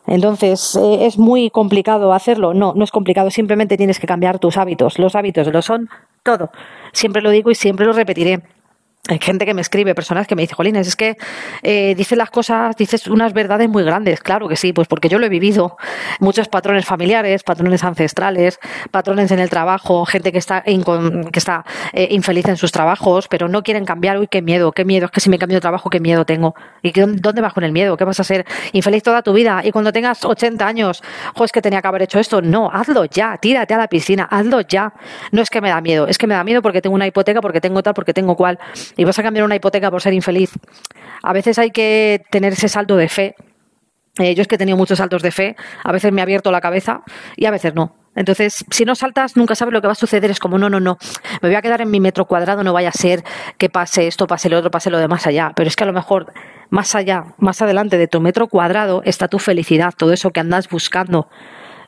Entonces, 0.07 0.77
eh, 0.77 1.07
¿es 1.07 1.19
muy 1.19 1.51
complicado 1.51 2.13
hacerlo? 2.13 2.55
No, 2.55 2.73
no 2.75 2.85
es 2.85 2.91
complicado, 2.91 3.31
simplemente 3.31 3.77
tienes 3.77 3.99
que 3.99 4.07
cambiar 4.07 4.39
tus 4.39 4.57
hábitos. 4.57 4.99
Los 4.99 5.15
hábitos 5.15 5.47
lo 5.49 5.63
son 5.63 5.89
todo. 6.23 6.51
Siempre 6.93 7.23
lo 7.23 7.31
digo 7.31 7.51
y 7.51 7.55
siempre 7.55 7.87
lo 7.87 7.93
repetiré 7.93 8.43
hay 9.07 9.19
gente 9.21 9.45
que 9.45 9.53
me 9.53 9.61
escribe, 9.61 9.95
personas 9.95 10.27
que 10.27 10.35
me 10.35 10.43
dicen, 10.43 10.57
Jolines, 10.57 10.89
es 10.89 10.97
que 10.97 11.19
eh, 11.63 11.95
dices 11.95 12.17
las 12.17 12.31
cosas, 12.31 12.75
dices 12.75 13.07
unas 13.07 13.35
verdades 13.35 13.69
muy 13.69 13.83
grandes. 13.85 14.21
Claro 14.21 14.49
que 14.49 14.57
sí, 14.57 14.73
pues 14.73 14.89
porque 14.89 15.11
yo 15.11 15.19
lo 15.19 15.27
he 15.27 15.29
vivido. 15.29 15.77
Muchos 16.21 16.49
patrones 16.49 16.87
familiares, 16.87 17.43
patrones 17.43 17.85
ancestrales, 17.85 18.59
patrones 18.91 19.31
en 19.31 19.41
el 19.41 19.51
trabajo, 19.51 20.07
gente 20.07 20.33
que 20.33 20.39
está, 20.39 20.63
que 20.63 21.39
está 21.39 21.67
eh, 21.93 22.09
infeliz 22.13 22.49
en 22.49 22.57
sus 22.57 22.73
trabajos, 22.73 23.29
pero 23.29 23.47
no 23.47 23.63
quieren 23.63 23.85
cambiar. 23.85 24.19
Uy, 24.19 24.27
qué 24.27 24.41
miedo, 24.41 24.73
qué 24.73 24.87
miedo. 24.87 25.05
Es 25.05 25.11
que 25.11 25.21
si 25.21 25.29
me 25.29 25.39
cambio 25.39 25.59
de 25.59 25.61
trabajo, 25.61 25.91
qué 25.91 26.01
miedo 26.01 26.25
tengo. 26.25 26.55
¿Y 26.83 26.93
dónde 26.99 27.43
vas 27.43 27.53
con 27.53 27.65
el 27.65 27.73
miedo? 27.73 27.99
¿Qué 27.99 28.05
vas 28.05 28.21
a 28.21 28.25
ser 28.25 28.47
infeliz 28.73 29.03
toda 29.03 29.21
tu 29.21 29.35
vida? 29.35 29.61
Y 29.65 29.71
cuando 29.71 29.93
tengas 29.93 30.25
80 30.25 30.67
años, 30.67 31.03
jo, 31.35 31.45
es 31.45 31.53
que 31.53 31.61
tenía 31.61 31.83
que 31.83 31.89
haber 31.89 32.03
hecho 32.03 32.19
esto. 32.19 32.41
No, 32.41 32.71
hazlo 32.73 33.05
ya, 33.05 33.37
tírate 33.37 33.75
a 33.75 33.79
la 33.79 33.89
piscina, 33.89 34.25
hazlo 34.31 34.63
ya. 34.63 34.95
No 35.31 35.43
es 35.43 35.51
que 35.51 35.61
me 35.61 35.69
da 35.69 35.83
miedo, 35.83 36.07
es 36.07 36.17
que 36.17 36.27
me 36.27 36.35
da 36.35 36.43
miedo 36.43 36.63
porque 36.63 36.81
tengo 36.81 36.95
una 36.95 37.07
hipoteca, 37.07 37.43
porque 37.43 37.61
tengo 37.61 37.83
tal, 37.83 37.93
porque 37.93 38.15
tengo 38.15 38.35
cual 38.35 38.59
y 38.97 39.05
vas 39.05 39.19
a 39.19 39.23
cambiar 39.23 39.45
una 39.45 39.57
hipoteca 39.57 39.91
por 39.91 40.03
ser 40.03 40.13
infeliz. 40.13 40.53
A 41.23 41.33
veces 41.33 41.59
hay 41.59 41.71
que 41.71 42.23
tener 42.31 42.53
ese 42.53 42.69
salto 42.69 42.97
de 42.97 43.09
fe. 43.09 43.35
Eh, 44.19 44.35
yo 44.35 44.43
es 44.43 44.49
que 44.49 44.55
he 44.55 44.59
tenido 44.59 44.77
muchos 44.77 44.99
saltos 44.99 45.23
de 45.23 45.33
fe, 45.33 45.57
a 45.83 45.91
veces 45.91 46.13
me 46.13 46.21
ha 46.21 46.25
abierto 46.25 46.53
la 46.53 46.61
cabeza 46.61 47.03
y 47.37 47.47
a 47.47 47.51
veces 47.51 47.75
no. 47.75 47.97
Entonces, 48.15 48.65
si 48.71 48.85
no 48.85 48.95
saltas, 48.95 49.37
nunca 49.37 49.57
sabes 49.57 49.73
lo 49.73 49.81
que 49.81 49.89
va 49.89 49.93
a 49.93 49.97
suceder. 49.97 50.31
Es 50.31 50.39
como, 50.39 50.57
no, 50.57 50.71
no, 50.71 50.79
no, 50.79 50.99
me 51.43 51.49
voy 51.49 51.57
a 51.57 51.63
quedar 51.63 51.81
en 51.81 51.91
mi 51.91 51.99
metro 51.99 52.27
cuadrado, 52.27 52.63
no 52.63 52.73
vaya 52.73 52.91
a 52.91 52.93
ser 52.93 53.25
que 53.59 53.69
pase 53.69 54.07
esto, 54.07 54.27
pase 54.27 54.49
lo 54.49 54.59
otro, 54.59 54.71
pase 54.71 54.91
lo 54.91 54.99
de 54.99 55.09
más 55.09 55.27
allá. 55.27 55.53
Pero 55.57 55.67
es 55.67 55.75
que 55.75 55.83
a 55.85 55.87
lo 55.87 55.93
mejor 55.93 56.33
más 56.71 56.95
allá, 56.95 57.25
más 57.39 57.61
adelante 57.61 57.99
de 57.99 58.07
tu 58.07 58.21
metro 58.21 58.47
cuadrado 58.47 59.03
está 59.05 59.29
tu 59.29 59.39
felicidad, 59.39 59.93
todo 59.97 60.13
eso 60.13 60.31
que 60.31 60.41
andas 60.41 60.69
buscando. 60.69 61.29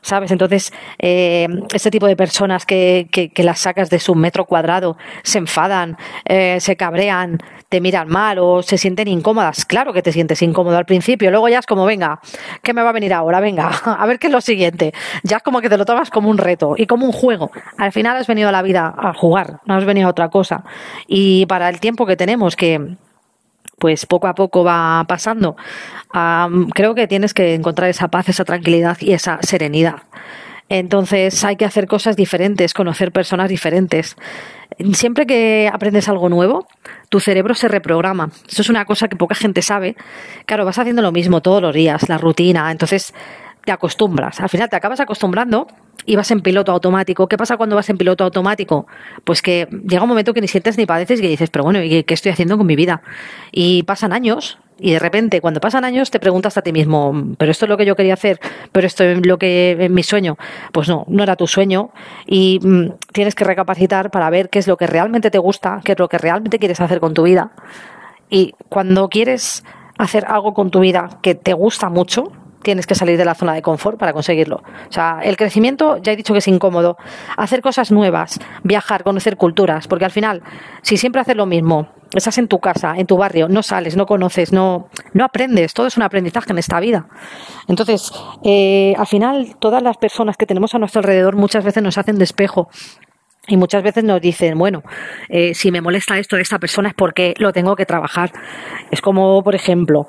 ¿Sabes? 0.01 0.31
Entonces, 0.31 0.71
eh, 0.99 1.47
ese 1.73 1.91
tipo 1.91 2.07
de 2.07 2.15
personas 2.15 2.65
que, 2.65 3.07
que, 3.11 3.43
las 3.43 3.59
sacas 3.59 3.89
de 3.89 3.99
su 3.99 4.15
metro 4.15 4.45
cuadrado 4.45 4.97
se 5.23 5.37
enfadan, 5.37 5.97
eh, 6.25 6.57
se 6.59 6.75
cabrean, 6.75 7.37
te 7.69 7.81
miran 7.81 8.07
mal 8.07 8.39
o 8.39 8.61
se 8.61 8.77
sienten 8.77 9.07
incómodas. 9.07 9.65
Claro 9.65 9.93
que 9.93 10.01
te 10.01 10.11
sientes 10.11 10.41
incómodo 10.41 10.77
al 10.77 10.85
principio, 10.85 11.31
luego 11.31 11.47
ya 11.49 11.59
es 11.59 11.65
como, 11.65 11.85
venga, 11.85 12.19
¿qué 12.63 12.73
me 12.73 12.81
va 12.81 12.89
a 12.89 12.93
venir 12.93 13.13
ahora? 13.13 13.39
Venga, 13.39 13.69
a 13.85 14.05
ver 14.05 14.19
qué 14.19 14.27
es 14.27 14.33
lo 14.33 14.41
siguiente. 14.41 14.93
Ya 15.23 15.37
es 15.37 15.43
como 15.43 15.61
que 15.61 15.69
te 15.69 15.77
lo 15.77 15.85
tomas 15.85 16.09
como 16.09 16.29
un 16.29 16.37
reto 16.37 16.75
y 16.77 16.87
como 16.87 17.05
un 17.05 17.11
juego. 17.11 17.51
Al 17.77 17.91
final 17.91 18.17
has 18.17 18.27
venido 18.27 18.49
a 18.49 18.51
la 18.51 18.61
vida 18.61 18.93
a 18.97 19.13
jugar, 19.13 19.59
no 19.65 19.75
has 19.75 19.85
venido 19.85 20.07
a 20.07 20.11
otra 20.11 20.29
cosa. 20.29 20.63
Y 21.07 21.45
para 21.45 21.69
el 21.69 21.79
tiempo 21.79 22.05
que 22.05 22.15
tenemos, 22.15 22.55
que 22.55 22.97
pues 23.79 24.05
poco 24.05 24.27
a 24.27 24.35
poco 24.35 24.63
va 24.63 25.05
pasando, 25.07 25.55
creo 26.73 26.95
que 26.95 27.07
tienes 27.07 27.33
que 27.33 27.53
encontrar 27.53 27.89
esa 27.89 28.07
paz, 28.07 28.29
esa 28.29 28.45
tranquilidad 28.45 28.97
y 28.99 29.13
esa 29.13 29.39
serenidad. 29.41 30.03
Entonces 30.69 31.45
hay 31.45 31.55
que 31.55 31.63
hacer 31.63 31.87
cosas 31.87 32.17
diferentes, 32.17 32.73
conocer 32.73 33.13
personas 33.13 33.47
diferentes. 33.49 34.17
Siempre 34.91 35.25
que 35.25 35.69
aprendes 35.71 36.09
algo 36.09 36.27
nuevo, 36.27 36.67
tu 37.07 37.21
cerebro 37.21 37.53
se 37.53 37.69
reprograma. 37.69 38.31
Eso 38.49 38.63
es 38.63 38.69
una 38.69 38.83
cosa 38.83 39.07
que 39.07 39.15
poca 39.15 39.33
gente 39.33 39.61
sabe. 39.61 39.95
Claro, 40.45 40.65
vas 40.65 40.77
haciendo 40.77 41.01
lo 41.01 41.13
mismo 41.13 41.41
todos 41.41 41.61
los 41.61 41.73
días, 41.73 42.09
la 42.09 42.17
rutina, 42.17 42.69
entonces 42.69 43.13
te 43.67 43.73
acostumbras. 43.73 44.39
Al 44.39 44.47
final 44.47 44.69
te 44.69 44.77
acabas 44.77 45.01
acostumbrando 45.01 45.67
y 46.05 46.15
vas 46.15 46.31
en 46.31 46.39
piloto 46.39 46.71
automático. 46.71 47.27
¿Qué 47.27 47.37
pasa 47.37 47.57
cuando 47.57 47.75
vas 47.75 47.89
en 47.89 47.97
piloto 47.97 48.23
automático? 48.23 48.87
Pues 49.25 49.41
que 49.41 49.67
llega 49.83 50.03
un 50.03 50.07
momento 50.07 50.33
que 50.33 50.39
ni 50.39 50.47
sientes 50.47 50.77
ni 50.77 50.85
padeces 50.85 51.19
y 51.19 51.21
que 51.21 51.27
dices, 51.27 51.49
pero 51.49 51.65
bueno, 51.65 51.83
¿y 51.83 52.05
qué 52.05 52.13
estoy 52.13 52.31
haciendo 52.31 52.57
con 52.57 52.65
mi 52.65 52.77
vida? 52.77 53.01
Y 53.51 53.83
pasan 53.83 54.13
años 54.13 54.57
y 54.79 54.93
de 54.93 54.99
repente, 54.99 55.41
cuando 55.41 55.59
pasan 55.59 55.83
años, 55.83 56.11
te 56.11 56.19
preguntas 56.21 56.57
a 56.57 56.61
ti 56.61 56.71
mismo, 56.71 57.13
pero 57.37 57.51
esto 57.51 57.65
es 57.65 57.69
lo 57.69 57.75
que 57.75 57.85
yo 57.85 57.97
quería 57.97 58.13
hacer, 58.13 58.39
pero 58.71 58.87
esto 58.87 59.03
es 59.03 59.25
lo 59.25 59.37
que 59.37 59.75
es 59.77 59.91
mi 59.91 60.01
sueño. 60.01 60.37
Pues 60.71 60.87
no, 60.87 61.03
no 61.09 61.23
era 61.23 61.35
tu 61.35 61.45
sueño 61.45 61.89
y 62.25 62.61
mm, 62.63 62.91
tienes 63.11 63.35
que 63.35 63.43
recapacitar 63.43 64.11
para 64.11 64.29
ver 64.29 64.49
qué 64.49 64.59
es 64.59 64.67
lo 64.67 64.77
que 64.77 64.87
realmente 64.87 65.29
te 65.29 65.39
gusta, 65.39 65.81
qué 65.83 65.91
es 65.91 65.99
lo 65.99 66.07
que 66.07 66.19
realmente 66.19 66.57
quieres 66.57 66.79
hacer 66.79 67.01
con 67.01 67.13
tu 67.13 67.23
vida. 67.23 67.51
Y 68.29 68.53
cuando 68.69 69.09
quieres 69.09 69.65
hacer 69.97 70.23
algo 70.25 70.53
con 70.53 70.71
tu 70.71 70.79
vida 70.79 71.19
que 71.21 71.35
te 71.35 71.51
gusta 71.51 71.89
mucho, 71.89 72.31
tienes 72.61 72.87
que 72.87 72.95
salir 72.95 73.17
de 73.17 73.25
la 73.25 73.35
zona 73.35 73.53
de 73.53 73.61
confort 73.61 73.97
para 73.97 74.13
conseguirlo. 74.13 74.57
O 74.57 74.91
sea, 74.91 75.19
el 75.23 75.37
crecimiento, 75.37 75.97
ya 75.97 76.11
he 76.11 76.15
dicho 76.15 76.33
que 76.33 76.39
es 76.39 76.47
incómodo. 76.47 76.97
Hacer 77.37 77.61
cosas 77.61 77.91
nuevas, 77.91 78.39
viajar, 78.63 79.03
conocer 79.03 79.37
culturas, 79.37 79.87
porque 79.87 80.05
al 80.05 80.11
final, 80.11 80.43
si 80.81 80.97
siempre 80.97 81.21
haces 81.21 81.35
lo 81.35 81.45
mismo, 81.45 81.89
estás 82.13 82.37
en 82.37 82.47
tu 82.47 82.59
casa, 82.59 82.95
en 82.97 83.05
tu 83.05 83.17
barrio, 83.17 83.47
no 83.49 83.63
sales, 83.63 83.95
no 83.95 84.05
conoces, 84.05 84.51
no, 84.51 84.89
no 85.13 85.25
aprendes, 85.25 85.73
todo 85.73 85.87
es 85.87 85.97
un 85.97 86.03
aprendizaje 86.03 86.51
en 86.51 86.57
esta 86.57 86.79
vida. 86.79 87.07
Entonces, 87.67 88.11
eh, 88.43 88.93
al 88.97 89.07
final, 89.07 89.55
todas 89.59 89.81
las 89.81 89.97
personas 89.97 90.37
que 90.37 90.45
tenemos 90.45 90.73
a 90.75 90.79
nuestro 90.79 90.99
alrededor 90.99 91.35
muchas 91.35 91.63
veces 91.63 91.83
nos 91.83 91.97
hacen 91.97 92.17
de 92.17 92.23
espejo. 92.23 92.69
Y 93.49 93.55
muchas 93.55 93.81
veces 93.81 94.03
nos 94.03 94.19
dicen, 94.19 94.57
bueno, 94.57 94.83
eh, 95.29 95.53
si 95.53 95.71
me 95.71 95.79
molesta 95.79 96.19
esto 96.19 96.35
de 96.35 96.41
esta 96.41 96.59
persona 96.59 96.89
es 96.89 96.95
porque 96.95 97.33
lo 97.37 97.53
tengo 97.53 97.77
que 97.77 97.85
trabajar. 97.85 98.33
Es 98.91 98.99
como, 98.99 99.41
por 99.41 99.55
ejemplo, 99.55 100.07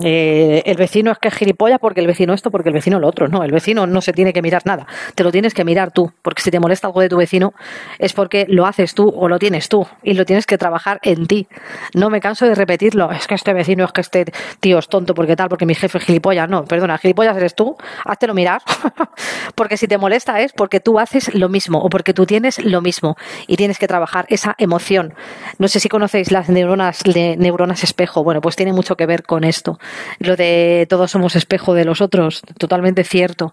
eh, 0.00 0.62
el 0.66 0.76
vecino 0.76 1.10
es 1.10 1.18
que 1.18 1.28
es 1.28 1.34
gilipollas 1.34 1.78
porque 1.78 2.00
el 2.00 2.06
vecino 2.06 2.34
esto, 2.34 2.50
porque 2.50 2.68
el 2.68 2.74
vecino 2.74 2.98
lo 2.98 3.08
otro. 3.08 3.28
No, 3.28 3.42
el 3.42 3.52
vecino 3.52 3.86
no 3.86 4.00
se 4.00 4.12
tiene 4.12 4.32
que 4.32 4.42
mirar 4.42 4.62
nada. 4.64 4.86
Te 5.14 5.24
lo 5.24 5.32
tienes 5.32 5.54
que 5.54 5.64
mirar 5.64 5.90
tú. 5.90 6.12
Porque 6.22 6.42
si 6.42 6.50
te 6.50 6.60
molesta 6.60 6.86
algo 6.86 7.00
de 7.00 7.08
tu 7.08 7.16
vecino, 7.16 7.54
es 7.98 8.12
porque 8.12 8.46
lo 8.48 8.66
haces 8.66 8.94
tú 8.94 9.08
o 9.08 9.28
lo 9.28 9.38
tienes 9.38 9.68
tú. 9.68 9.86
Y 10.02 10.14
lo 10.14 10.24
tienes 10.24 10.46
que 10.46 10.58
trabajar 10.58 10.98
en 11.02 11.26
ti. 11.26 11.48
No 11.94 12.10
me 12.10 12.20
canso 12.20 12.46
de 12.46 12.54
repetirlo. 12.54 13.10
Es 13.10 13.26
que 13.26 13.34
este 13.34 13.52
vecino, 13.52 13.84
es 13.84 13.92
que 13.92 14.00
este 14.00 14.24
tío 14.60 14.78
es 14.78 14.88
tonto 14.88 15.14
porque 15.14 15.36
tal, 15.36 15.48
porque 15.48 15.66
mi 15.66 15.74
jefe 15.74 15.98
es 15.98 16.04
gilipollas. 16.04 16.48
No, 16.48 16.64
perdona, 16.64 16.98
gilipollas 16.98 17.36
eres 17.36 17.54
tú. 17.54 17.76
Háztelo 18.04 18.34
mirar. 18.34 18.62
porque 19.54 19.76
si 19.76 19.88
te 19.88 19.98
molesta 19.98 20.40
es 20.40 20.52
porque 20.52 20.80
tú 20.80 20.98
haces 20.98 21.34
lo 21.34 21.48
mismo 21.48 21.78
o 21.78 21.88
porque 21.88 22.12
tú 22.12 22.26
tienes 22.26 22.62
lo 22.64 22.80
mismo. 22.80 23.16
Y 23.46 23.56
tienes 23.56 23.78
que 23.78 23.88
trabajar 23.88 24.26
esa 24.28 24.54
emoción. 24.58 25.14
No 25.58 25.68
sé 25.68 25.80
si 25.80 25.88
conocéis 25.88 26.30
las 26.30 26.48
neuronas, 26.48 27.02
neuronas 27.06 27.84
espejo. 27.84 28.22
Bueno, 28.22 28.40
pues 28.40 28.56
tiene 28.56 28.72
mucho 28.72 28.96
que 28.96 29.06
ver 29.06 29.22
con 29.22 29.44
esto. 29.44 29.78
Lo 30.18 30.36
de 30.36 30.86
todos 30.88 31.10
somos 31.10 31.36
espejo 31.36 31.74
de 31.74 31.84
los 31.84 32.00
otros, 32.00 32.42
totalmente 32.58 33.04
cierto. 33.04 33.52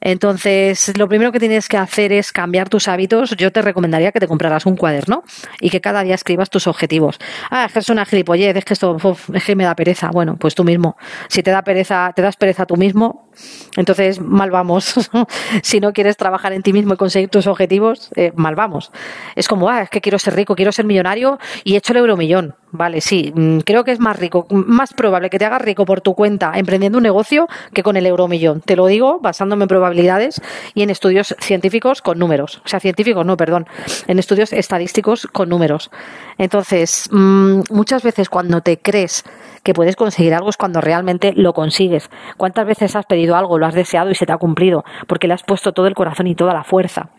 Entonces, 0.00 0.96
lo 0.96 1.08
primero 1.08 1.30
que 1.30 1.38
tienes 1.38 1.68
que 1.68 1.76
hacer 1.76 2.12
es 2.12 2.32
cambiar 2.32 2.68
tus 2.68 2.88
hábitos. 2.88 3.36
Yo 3.36 3.52
te 3.52 3.60
recomendaría 3.62 4.12
que 4.12 4.20
te 4.20 4.26
compraras 4.26 4.64
un 4.66 4.76
cuaderno 4.76 5.24
y 5.60 5.70
que 5.70 5.80
cada 5.80 6.02
día 6.02 6.14
escribas 6.14 6.48
tus 6.48 6.66
objetivos. 6.66 7.18
Ah, 7.50 7.66
es 7.66 7.72
que 7.72 7.78
es 7.80 7.90
una 7.90 8.06
gilipollez, 8.06 8.56
es 8.56 8.64
que 8.64 8.74
esto 8.74 8.96
es 9.34 9.44
que 9.44 9.56
me 9.56 9.64
da 9.64 9.74
pereza. 9.74 10.10
Bueno, 10.10 10.36
pues 10.36 10.54
tú 10.54 10.64
mismo. 10.64 10.96
Si 11.28 11.42
te 11.42 11.50
da 11.50 11.62
pereza, 11.62 12.12
te 12.16 12.22
das 12.22 12.36
pereza 12.36 12.64
tú 12.64 12.76
mismo, 12.76 13.30
entonces 13.76 14.20
mal 14.20 14.50
vamos. 14.50 14.94
si 15.62 15.80
no 15.80 15.92
quieres 15.92 16.16
trabajar 16.16 16.52
en 16.52 16.62
ti 16.62 16.72
mismo 16.72 16.94
y 16.94 16.96
conseguir 16.96 17.28
tus 17.28 17.46
objetivos, 17.46 18.10
eh, 18.16 18.32
mal 18.36 18.54
vamos. 18.54 18.90
Es 19.36 19.48
como, 19.48 19.68
ah, 19.68 19.82
es 19.82 19.90
que 19.90 20.00
quiero 20.00 20.18
ser 20.18 20.34
rico, 20.34 20.56
quiero 20.56 20.72
ser 20.72 20.86
millonario 20.86 21.38
y 21.62 21.74
he 21.74 21.76
hecho 21.76 21.92
el 21.92 21.98
euromillón. 21.98 22.54
Vale, 22.72 23.00
sí, 23.00 23.32
mm, 23.34 23.58
creo 23.60 23.82
que 23.82 23.90
es 23.90 23.98
más 23.98 24.16
rico, 24.16 24.46
más 24.50 24.94
probable 24.94 25.28
que 25.28 25.38
te 25.40 25.44
hagas 25.44 25.60
rico 25.60 25.84
por 25.84 26.00
tu 26.00 26.14
cuenta 26.14 26.52
emprendiendo 26.54 26.98
un 26.98 27.02
negocio 27.02 27.48
que 27.74 27.82
con 27.82 27.96
el 27.96 28.06
euromillón. 28.06 28.60
Te 28.60 28.76
lo 28.76 28.86
digo 28.86 29.18
basándome 29.20 29.64
en 29.64 29.68
probabilidades 29.68 30.40
y 30.74 30.82
en 30.82 30.90
estudios 30.90 31.34
científicos 31.40 32.00
con 32.00 32.18
números. 32.20 32.62
O 32.64 32.68
sea, 32.68 32.78
científicos, 32.78 33.26
no, 33.26 33.36
perdón, 33.36 33.66
en 34.06 34.20
estudios 34.20 34.52
estadísticos 34.52 35.26
con 35.26 35.48
números. 35.48 35.90
Entonces, 36.38 37.08
mm, 37.10 37.62
muchas 37.70 38.04
veces 38.04 38.28
cuando 38.28 38.60
te 38.60 38.78
crees 38.78 39.24
que 39.64 39.74
puedes 39.74 39.96
conseguir 39.96 40.32
algo 40.34 40.50
es 40.50 40.56
cuando 40.56 40.80
realmente 40.80 41.32
lo 41.34 41.52
consigues. 41.52 42.08
¿Cuántas 42.36 42.66
veces 42.66 42.94
has 42.94 43.06
pedido 43.06 43.34
algo, 43.34 43.58
lo 43.58 43.66
has 43.66 43.74
deseado 43.74 44.10
y 44.10 44.14
se 44.14 44.26
te 44.26 44.32
ha 44.32 44.38
cumplido? 44.38 44.84
Porque 45.08 45.26
le 45.26 45.34
has 45.34 45.42
puesto 45.42 45.72
todo 45.72 45.88
el 45.88 45.94
corazón 45.94 46.28
y 46.28 46.36
toda 46.36 46.54
la 46.54 46.62
fuerza. 46.62 47.10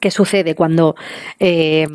¿Qué 0.00 0.12
sucede 0.12 0.54
cuando... 0.54 0.94
Eh, 1.40 1.86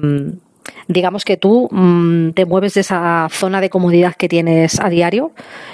digamos 0.87 1.25
que 1.25 1.37
tú 1.37 1.67
mm, 1.71 2.31
te 2.31 2.45
mueves 2.45 2.73
de 2.73 2.81
esa 2.81 3.27
zona 3.31 3.61
de 3.61 3.69
comodidad 3.69 4.15
que 4.15 4.29
tienes 4.29 4.79
a 4.79 4.89
diario, 4.89 5.31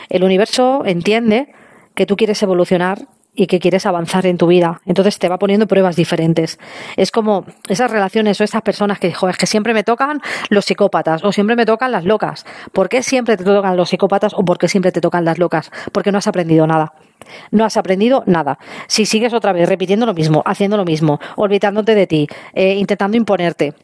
el 0.09 0.23
universo 0.23 0.83
entiende 0.85 1.53
que 1.95 2.05
tú 2.05 2.15
quieres 2.15 2.41
evolucionar 2.43 3.07
y 3.37 3.45
que 3.45 3.59
quieres 3.59 3.85
avanzar 3.85 4.25
en 4.25 4.37
tu 4.37 4.47
vida. 4.47 4.81
Entonces 4.85 5.19
te 5.19 5.29
va 5.29 5.37
poniendo 5.37 5.67
pruebas 5.67 5.95
diferentes. 5.95 6.59
Es 6.97 7.11
como 7.11 7.45
esas 7.69 7.91
relaciones 7.91 8.41
o 8.41 8.43
esas 8.43 8.63
personas 8.63 8.99
que, 8.99 9.13
joder, 9.13 9.37
que 9.37 9.45
siempre 9.45 9.75
me 9.75 9.83
tocan 9.83 10.21
los 10.49 10.65
psicópatas 10.65 11.23
o 11.23 11.31
siempre 11.31 11.55
me 11.55 11.65
tocan 11.65 11.91
las 11.91 12.03
locas. 12.03 12.45
¿Por 12.73 12.89
qué 12.89 13.03
siempre 13.03 13.37
te 13.37 13.43
tocan 13.43 13.77
los 13.77 13.89
psicópatas 13.89 14.33
o 14.33 14.43
por 14.43 14.57
qué 14.57 14.67
siempre 14.67 14.91
te 14.91 15.01
tocan 15.01 15.23
las 15.23 15.37
locas? 15.37 15.71
Porque 15.91 16.11
no 16.11 16.17
has 16.17 16.27
aprendido 16.27 16.65
nada. 16.65 16.93
No 17.51 17.63
has 17.63 17.77
aprendido 17.77 18.23
nada. 18.25 18.57
Si 18.87 19.05
sigues 19.05 19.33
otra 19.33 19.53
vez 19.53 19.69
repitiendo 19.69 20.07
lo 20.07 20.15
mismo, 20.15 20.41
haciendo 20.45 20.75
lo 20.75 20.85
mismo, 20.85 21.19
olvidándote 21.35 21.93
de 21.93 22.07
ti, 22.07 22.27
eh, 22.53 22.73
intentando 22.73 23.17
imponerte, 23.17 23.75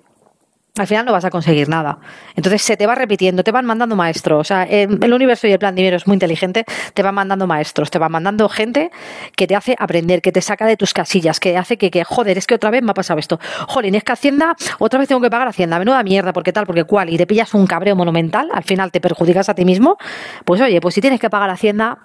al 0.76 0.88
final 0.88 1.06
no 1.06 1.12
vas 1.12 1.24
a 1.24 1.30
conseguir 1.30 1.70
nada. 1.70 2.00
Entonces 2.36 2.64
se 2.64 2.76
te 2.76 2.88
va 2.88 2.96
repitiendo, 2.96 3.44
te 3.44 3.52
van 3.52 3.64
mandando 3.64 3.96
maestros. 3.96 4.40
O 4.40 4.44
sea, 4.44 4.64
el 4.64 5.14
universo 5.14 5.46
y 5.46 5.52
el 5.52 5.60
plan 5.60 5.76
dinero 5.76 5.98
es 5.98 6.08
muy 6.08 6.16
inteligente, 6.16 6.66
te 6.96 7.04
van 7.04 7.14
mandando 7.14 7.46
maestros, 7.46 7.92
te 7.92 8.00
van 8.00 8.12
mandando 8.12 8.50
gente 8.50 8.90
que 9.36 9.46
te 9.46 9.56
hace 9.56 9.76
aprender, 9.78 10.24
que 10.24 10.32
te 10.32 10.42
saca 10.42 10.66
de 10.66 10.76
tus 10.76 10.96
casillas, 10.96 11.40
que 11.40 11.56
hace 11.58 11.78
que, 11.78 11.92
que 11.92 12.04
joder, 12.04 12.40
es 12.40 12.48
que 12.48 12.56
otra 12.56 12.72
vez 12.72 12.82
me 12.82 12.90
ha 12.90 12.96
pasado 12.96 13.20
esto. 13.20 13.40
Joder, 13.68 13.96
es 13.96 14.04
que 14.04 14.14
Hacienda, 14.14 14.56
otra 14.80 14.98
vez 14.98 15.08
tengo 15.08 15.22
que 15.22 15.30
pagar 15.30 15.48
Hacienda, 15.48 15.78
menuda 15.78 16.02
mierda, 16.02 16.34
porque 16.34 16.52
tal, 16.52 16.66
porque 16.66 16.86
cual, 16.86 17.12
y 17.12 17.18
te 17.18 17.28
pillas 17.28 17.54
un 17.54 17.68
cabreo 17.68 17.96
monumental, 17.96 18.50
al 18.52 18.64
final 18.64 18.92
te 18.92 19.00
perjudicas 19.00 19.50
a 19.50 19.54
ti 19.54 19.66
mismo. 19.66 19.98
Pues 20.44 20.60
oye, 20.60 20.82
pues 20.82 20.96
si 20.96 21.02
tienes 21.02 21.20
que 21.20 21.30
pagar 21.30 21.52
Hacienda, 21.52 22.00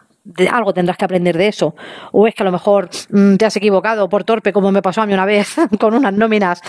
algo 0.50 0.72
tendrás 0.72 0.96
que 0.96 1.04
aprender 1.04 1.36
de 1.36 1.48
eso. 1.48 1.74
O 2.12 2.26
es 2.26 2.34
que 2.34 2.42
a 2.42 2.46
lo 2.46 2.52
mejor 2.52 2.88
mm, 3.10 3.36
te 3.36 3.46
has 3.46 3.56
equivocado 3.56 4.08
por 4.08 4.24
torpe, 4.24 4.52
como 4.52 4.72
me 4.72 4.82
pasó 4.82 5.02
a 5.02 5.06
mí 5.06 5.14
una 5.14 5.24
vez 5.24 5.56
con 5.80 5.94
unas 5.94 6.12
nóminas, 6.12 6.60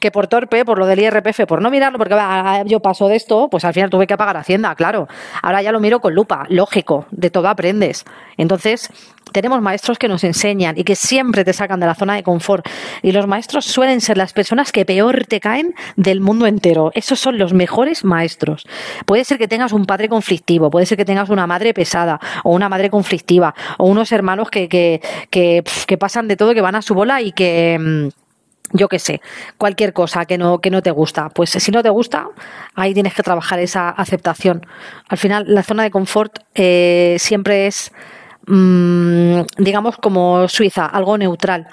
que 0.00 0.10
por 0.10 0.26
torpe, 0.26 0.64
por 0.64 0.78
lo 0.78 0.86
del 0.86 1.00
IRPF, 1.00 1.46
por 1.46 1.62
no 1.62 1.70
mirarlo, 1.70 1.98
porque 1.98 2.16
yo 2.66 2.80
paso 2.80 3.08
de 3.08 3.16
esto, 3.16 3.48
pues 3.50 3.64
al 3.64 3.74
final 3.74 3.90
tuve 3.90 4.06
que 4.06 4.16
pagar 4.16 4.36
Hacienda, 4.36 4.74
claro. 4.74 5.08
Ahora 5.42 5.62
ya 5.62 5.72
lo 5.72 5.80
miro 5.80 6.00
con 6.00 6.14
lupa, 6.14 6.44
lógico, 6.48 7.06
de 7.10 7.30
todo 7.30 7.48
aprendes. 7.48 8.04
Entonces, 8.36 8.90
tenemos 9.32 9.60
maestros 9.60 9.98
que 9.98 10.08
nos 10.08 10.24
enseñan 10.24 10.78
y 10.78 10.84
que 10.84 10.96
siempre 10.96 11.44
te 11.44 11.52
sacan 11.52 11.80
de 11.80 11.86
la 11.86 11.94
zona 11.94 12.14
de 12.14 12.22
confort. 12.22 12.66
Y 13.02 13.12
los 13.12 13.26
maestros 13.26 13.64
suelen 13.64 14.00
ser 14.00 14.16
las 14.16 14.32
personas 14.32 14.72
que 14.72 14.84
peor 14.84 15.26
te 15.26 15.40
caen 15.40 15.74
del 15.96 16.20
mundo 16.20 16.46
entero. 16.46 16.90
Esos 16.94 17.20
son 17.20 17.38
los 17.38 17.52
mejores 17.52 18.04
maestros. 18.04 18.66
Puede 19.06 19.24
ser 19.24 19.38
que 19.38 19.48
tengas 19.48 19.72
un 19.72 19.86
padre 19.86 20.08
conflictivo, 20.08 20.70
puede 20.70 20.86
ser 20.86 20.96
que 20.96 21.04
tengas 21.04 21.28
una 21.28 21.46
madre 21.46 21.74
pesada 21.74 22.20
o 22.44 22.52
una 22.52 22.68
madre 22.68 22.90
conflictiva 22.90 23.54
o 23.78 23.86
unos 23.86 24.12
hermanos 24.12 24.50
que, 24.50 24.68
que, 24.68 25.00
que, 25.30 25.62
que 25.86 25.98
pasan 25.98 26.28
de 26.28 26.36
todo, 26.36 26.54
que 26.54 26.60
van 26.60 26.74
a 26.74 26.82
su 26.82 26.94
bola 26.94 27.20
y 27.20 27.32
que 27.32 27.78
mm, 27.78 28.08
yo 28.72 28.88
qué 28.88 28.98
sé, 28.98 29.20
cualquier 29.56 29.92
cosa 29.92 30.26
que 30.26 30.38
no, 30.38 30.60
que 30.60 30.70
no 30.70 30.82
te 30.82 30.90
gusta. 30.90 31.28
Pues 31.30 31.50
si 31.50 31.70
no 31.70 31.82
te 31.82 31.90
gusta, 31.90 32.28
ahí 32.74 32.94
tienes 32.94 33.14
que 33.14 33.22
trabajar 33.22 33.58
esa 33.60 33.90
aceptación. 33.90 34.66
Al 35.08 35.18
final, 35.18 35.44
la 35.48 35.62
zona 35.62 35.82
de 35.82 35.90
confort 35.90 36.40
eh, 36.54 37.16
siempre 37.18 37.66
es 37.66 37.92
Mm, 38.48 39.42
digamos, 39.58 39.98
como 39.98 40.48
Suiza, 40.48 40.86
algo 40.86 41.18
neutral. 41.18 41.68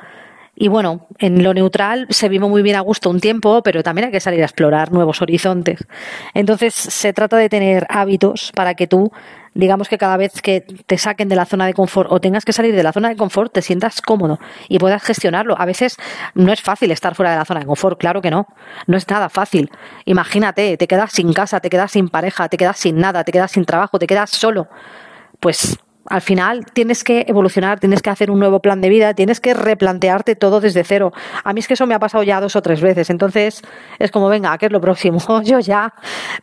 Y 0.58 0.68
bueno, 0.68 1.08
en 1.20 1.44
lo 1.44 1.54
neutral 1.54 2.08
se 2.10 2.30
vive 2.30 2.48
muy 2.48 2.62
bien 2.62 2.76
a 2.76 2.82
gusto 2.82 3.10
un 3.10 3.20
tiempo, 3.20 3.62
pero 3.62 3.84
también 3.84 4.06
hay 4.06 4.12
que 4.12 4.20
salir 4.20 4.42
a 4.42 4.46
explorar 4.46 4.92
nuevos 4.92 5.22
horizontes. 5.22 5.86
Entonces, 6.34 6.74
se 6.74 7.12
trata 7.12 7.38
de 7.38 7.50
tener 7.50 7.86
hábitos 7.90 8.52
para 8.54 8.74
que 8.76 8.88
tú 8.88 9.12
digamos 9.56 9.88
que 9.88 9.98
cada 9.98 10.18
vez 10.18 10.42
que 10.42 10.62
te 10.62 10.98
saquen 10.98 11.30
de 11.30 11.36
la 11.36 11.46
zona 11.46 11.66
de 11.66 11.74
confort 11.74 12.12
o 12.12 12.20
tengas 12.20 12.44
que 12.44 12.52
salir 12.52 12.76
de 12.76 12.84
la 12.84 12.92
zona 12.92 13.08
de 13.08 13.16
confort, 13.16 13.54
te 13.54 13.62
sientas 13.62 14.02
cómodo 14.02 14.38
y 14.68 14.80
puedas 14.80 15.02
gestionarlo. 15.02 15.56
A 15.58 15.66
veces 15.66 15.98
no 16.36 16.52
es 16.52 16.62
fácil 16.62 16.92
estar 16.92 17.16
fuera 17.16 17.32
de 17.32 17.38
la 17.38 17.46
zona 17.46 17.62
de 17.62 17.66
confort, 17.66 17.98
claro 17.98 18.22
que 18.22 18.30
no. 18.30 18.48
No 18.86 18.98
es 18.98 19.10
nada 19.10 19.30
fácil. 19.30 19.72
Imagínate, 20.04 20.76
te 20.76 20.88
quedas 20.88 21.14
sin 21.14 21.32
casa, 21.34 21.62
te 21.62 21.70
quedas 21.70 21.92
sin 21.92 22.10
pareja, 22.10 22.50
te 22.50 22.58
quedas 22.58 22.78
sin 22.78 23.00
nada, 23.00 23.24
te 23.24 23.32
quedas 23.32 23.52
sin 23.52 23.64
trabajo, 23.64 23.98
te 23.98 24.08
quedas 24.08 24.30
solo. 24.30 24.68
Pues 25.40 25.78
al 26.08 26.22
final 26.22 26.66
tienes 26.74 27.04
que 27.04 27.26
evolucionar, 27.28 27.80
tienes 27.80 28.02
que 28.02 28.10
hacer 28.10 28.30
un 28.30 28.40
nuevo 28.40 28.60
plan 28.60 28.82
de 28.82 28.90
vida, 28.90 29.14
tienes 29.14 29.40
que 29.40 29.54
replantearte 29.54 30.36
todo 30.36 30.62
desde 30.62 30.84
cero. 30.84 31.14
A 31.44 31.54
mí 31.54 31.60
es 31.60 31.68
que 31.68 31.74
eso 31.74 31.88
me 31.88 31.96
ha 31.96 32.00
pasado 32.00 32.24
ya 32.24 32.40
dos 32.40 32.56
o 32.56 32.62
tres 32.62 32.82
veces, 32.82 33.10
entonces 33.10 33.62
es 34.00 34.12
como, 34.12 34.30
venga, 34.30 34.58
¿qué 34.58 34.68
es 34.68 34.72
lo 34.72 34.82
próximo? 34.82 35.20
Yo 35.44 35.60
ya, 35.60 35.94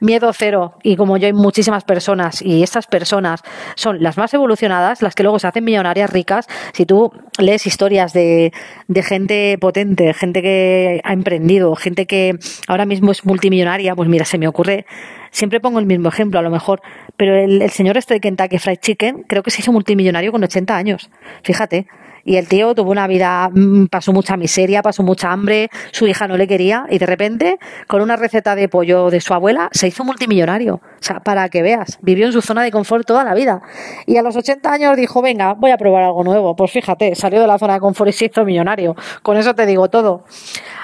miedo 0.01 0.33
cero. 0.33 0.75
Y 0.83 0.97
como 0.97 1.17
yo 1.17 1.27
hay 1.27 1.33
muchísimas 1.33 1.85
personas 1.85 2.43
y 2.43 2.63
estas 2.63 2.87
personas 2.87 3.43
son 3.75 4.03
las 4.03 4.17
más 4.17 4.33
evolucionadas, 4.35 5.03
las 5.03 5.15
que 5.15 5.23
luego 5.23 5.39
se 5.39 5.47
hacen 5.47 5.65
millonarias 5.65 6.11
ricas, 6.11 6.47
si 6.73 6.87
tú 6.87 7.13
lees 7.39 7.67
historias 7.67 8.13
de, 8.13 8.53
de 8.89 9.03
gente 9.03 9.57
potente, 9.61 10.13
gente 10.15 10.43
que 10.43 11.01
ha 11.05 11.13
emprendido, 11.13 11.75
gente 11.77 12.07
que 12.07 12.39
ahora 12.69 12.87
mismo 12.87 13.13
es 13.13 13.25
multimillonaria, 13.25 13.95
pues 13.95 14.09
mira, 14.09 14.25
se 14.25 14.39
me 14.39 14.49
ocurre 14.49 14.87
Siempre 15.33 15.61
pongo 15.61 15.79
el 15.79 15.87
mismo 15.87 16.11
ejemplo, 16.11 16.39
a 16.39 16.43
lo 16.43 16.51
mejor, 16.51 16.83
pero 17.17 17.35
el, 17.35 17.69
señor 17.71 17.97
este 17.97 18.15
de 18.15 18.21
Kentucky 18.21 18.59
Fried 18.59 18.79
Chicken 18.81 19.23
creo 19.27 19.43
que 19.43 19.51
se 19.51 19.63
hizo 19.63 19.73
multimillonario 19.73 20.31
con 20.31 20.45
80 20.45 20.77
años. 20.77 21.11
Fíjate. 21.43 21.87
Y 22.25 22.37
el 22.37 22.49
tío 22.49 22.75
tuvo 22.75 22.91
una 22.91 23.07
vida, 23.07 23.51
mm, 23.53 23.87
pasó 23.87 24.13
mucha 24.13 24.37
miseria, 24.37 24.83
pasó 24.83 25.03
mucha 25.03 25.33
hambre, 25.33 25.71
su 25.91 26.07
hija 26.07 26.29
no 26.29 26.37
le 26.37 26.47
quería 26.47 26.87
y 26.89 26.99
de 26.99 27.07
repente, 27.07 27.59
con 27.87 28.03
una 28.03 28.17
receta 28.17 28.55
de 28.55 28.69
pollo 28.69 29.11
de 29.11 29.21
su 29.21 29.35
abuela, 29.35 29.69
se 29.73 29.89
hizo 29.89 30.05
multimillonario. 30.05 30.75
O 30.75 31.05
sea, 31.05 31.21
para 31.21 31.49
que 31.49 31.63
veas, 31.63 31.99
vivió 32.03 32.27
en 32.27 32.33
su 32.33 32.43
zona 32.43 32.63
de 32.63 32.71
confort 32.71 33.07
toda 33.07 33.25
la 33.25 33.35
vida. 33.35 33.63
Y 34.07 34.17
a 34.17 34.23
los 34.23 34.37
80 34.37 34.73
años 34.73 34.97
dijo, 34.97 35.23
venga, 35.23 35.55
voy 35.55 35.71
a 35.71 35.77
probar 35.77 36.05
algo 36.05 36.23
nuevo. 36.25 36.55
Pues 36.55 36.71
fíjate, 36.71 37.15
salió 37.15 37.41
de 37.41 37.47
la 37.47 37.59
zona 37.59 37.75
de 37.75 37.81
confort 37.81 38.11
y 38.11 38.13
se 38.13 38.27
hizo 38.27 38.45
millonario. 38.45 38.95
Con 39.23 39.37
eso 39.37 39.55
te 39.55 39.67
digo 39.67 39.89
todo. 39.89 40.25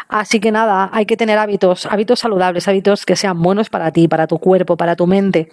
Así 0.08 0.40
que 0.40 0.50
nada, 0.50 0.90
hay 0.92 1.06
que 1.06 1.16
tener 1.16 1.38
hábitos, 1.38 1.86
hábitos 1.86 2.20
saludables, 2.20 2.66
hábitos 2.66 3.04
que 3.04 3.14
sean 3.14 3.42
buenos 3.42 3.68
para 3.70 3.92
ti, 3.92 4.08
para 4.08 4.26
tu 4.26 4.38
cuerpo, 4.38 4.76
para 4.76 4.96
tu 4.96 5.06
mente 5.06 5.48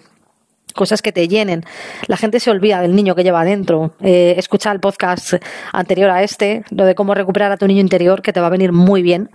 cosas 0.76 1.02
que 1.02 1.10
te 1.10 1.26
llenen. 1.26 1.64
La 2.06 2.16
gente 2.16 2.38
se 2.38 2.52
olvida 2.52 2.80
del 2.80 2.94
niño 2.94 3.16
que 3.16 3.24
lleva 3.24 3.40
adentro. 3.40 3.94
Eh, 4.00 4.34
escucha 4.38 4.70
el 4.70 4.78
podcast 4.78 5.34
anterior 5.72 6.10
a 6.10 6.22
este, 6.22 6.62
lo 6.70 6.84
de 6.84 6.94
cómo 6.94 7.14
recuperar 7.14 7.50
a 7.50 7.56
tu 7.56 7.66
niño 7.66 7.80
interior, 7.80 8.22
que 8.22 8.32
te 8.32 8.40
va 8.40 8.46
a 8.46 8.50
venir 8.50 8.70
muy 8.70 9.02
bien 9.02 9.30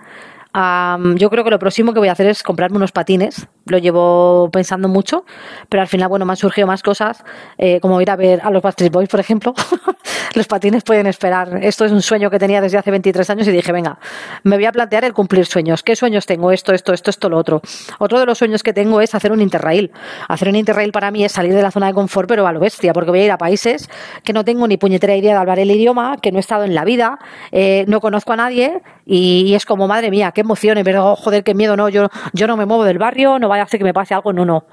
yo 1.16 1.30
creo 1.30 1.44
que 1.44 1.50
lo 1.50 1.60
próximo 1.60 1.94
que 1.94 2.00
voy 2.00 2.10
a 2.10 2.12
hacer 2.12 2.28
es 2.28 2.44
comprarme 2.44 2.78
unos 2.78 2.92
patines. 2.92 3.48
Lo 3.66 3.78
llevo 3.78 4.50
pensando 4.52 4.88
mucho, 4.88 5.26
pero 5.70 5.82
al 5.82 5.88
final, 5.88 6.10
bueno, 6.10 6.26
me 6.26 6.34
han 6.34 6.38
surgido 6.38 6.68
más 6.68 6.82
cosas, 6.82 7.24
eh, 7.58 7.80
como 7.80 8.02
ir 8.02 8.10
a 8.10 8.16
ver 8.16 8.42
a 8.44 8.50
los 8.50 8.62
Backstreet 8.62 8.92
Boys, 8.92 9.10
por 9.10 9.20
ejemplo. 9.20 9.54
los 10.36 10.48
patines 10.48 10.84
pueden 10.84 11.08
esperar. 11.08 11.60
Esto 11.62 11.86
es 11.86 11.92
un 11.92 12.02
sueño 12.02 12.30
que 12.30 12.40
tenía 12.40 12.62
desde 12.62 12.78
hace 12.78 12.92
23 12.92 13.30
años 13.30 13.48
y 13.48 13.52
dije, 13.52 13.72
venga, 13.72 14.00
me 14.44 14.56
voy 14.56 14.66
a 14.66 14.72
plantear 14.72 15.06
el 15.06 15.14
cumplir 15.14 15.46
sueños. 15.46 15.84
¿Qué 15.84 15.96
sueños 15.96 16.26
tengo? 16.26 16.52
Esto, 16.52 16.74
esto, 16.74 16.94
esto, 16.94 17.10
esto, 17.10 17.30
lo 17.30 17.38
otro. 17.38 17.62
Otro 18.00 18.20
de 18.20 18.26
los 18.26 18.38
sueños 18.38 18.64
que 18.64 18.74
tengo 18.74 19.02
es 19.02 19.14
hacer 19.14 19.32
un 19.32 19.42
interrail. 19.42 19.92
Hacer 20.28 20.50
un 20.50 20.56
interrail 20.56 20.92
para 20.92 21.12
mí 21.12 21.24
es 21.24 21.32
salir 21.32 21.54
de 21.54 21.62
la 21.62 21.72
zona 21.72 21.88
de 21.88 21.94
confort, 21.94 22.28
pero 22.28 22.48
a 22.48 22.52
lo 22.52 22.60
bestia, 22.60 22.94
porque 22.94 23.12
voy 23.12 23.22
a 23.22 23.26
ir 23.26 23.32
a 23.32 23.38
países 23.38 23.90
que 24.24 24.34
no 24.34 24.44
tengo 24.44 24.68
ni 24.68 24.78
puñetera 24.78 25.16
idea 25.16 25.34
de 25.34 25.40
hablar 25.40 25.60
el 25.60 25.72
idioma, 25.72 26.18
que 26.18 26.32
no 26.32 26.38
he 26.38 26.42
estado 26.42 26.64
en 26.64 26.76
la 26.76 26.86
vida, 26.86 27.20
eh, 27.52 27.86
no 27.88 28.02
conozco 28.02 28.34
a 28.34 28.38
nadie 28.38 28.82
y, 29.06 29.54
es 29.54 29.66
como, 29.66 29.88
madre 29.88 30.10
mía, 30.10 30.32
qué 30.32 30.42
emociones, 30.42 30.84
pero 30.84 31.12
oh, 31.12 31.16
joder, 31.16 31.44
qué 31.44 31.54
miedo, 31.54 31.76
no, 31.76 31.90
yo, 31.90 32.10
yo 32.34 32.48
no 32.48 32.56
me 32.56 32.66
muevo 32.66 32.84
del 32.84 32.98
barrio, 32.98 33.40
no 33.40 33.50
vaya 33.50 33.61
ser 33.68 33.80
que 33.80 33.84
me 33.84 33.94
pase 33.94 34.14
algo, 34.14 34.34
no, 34.34 34.46
no. 34.46 34.66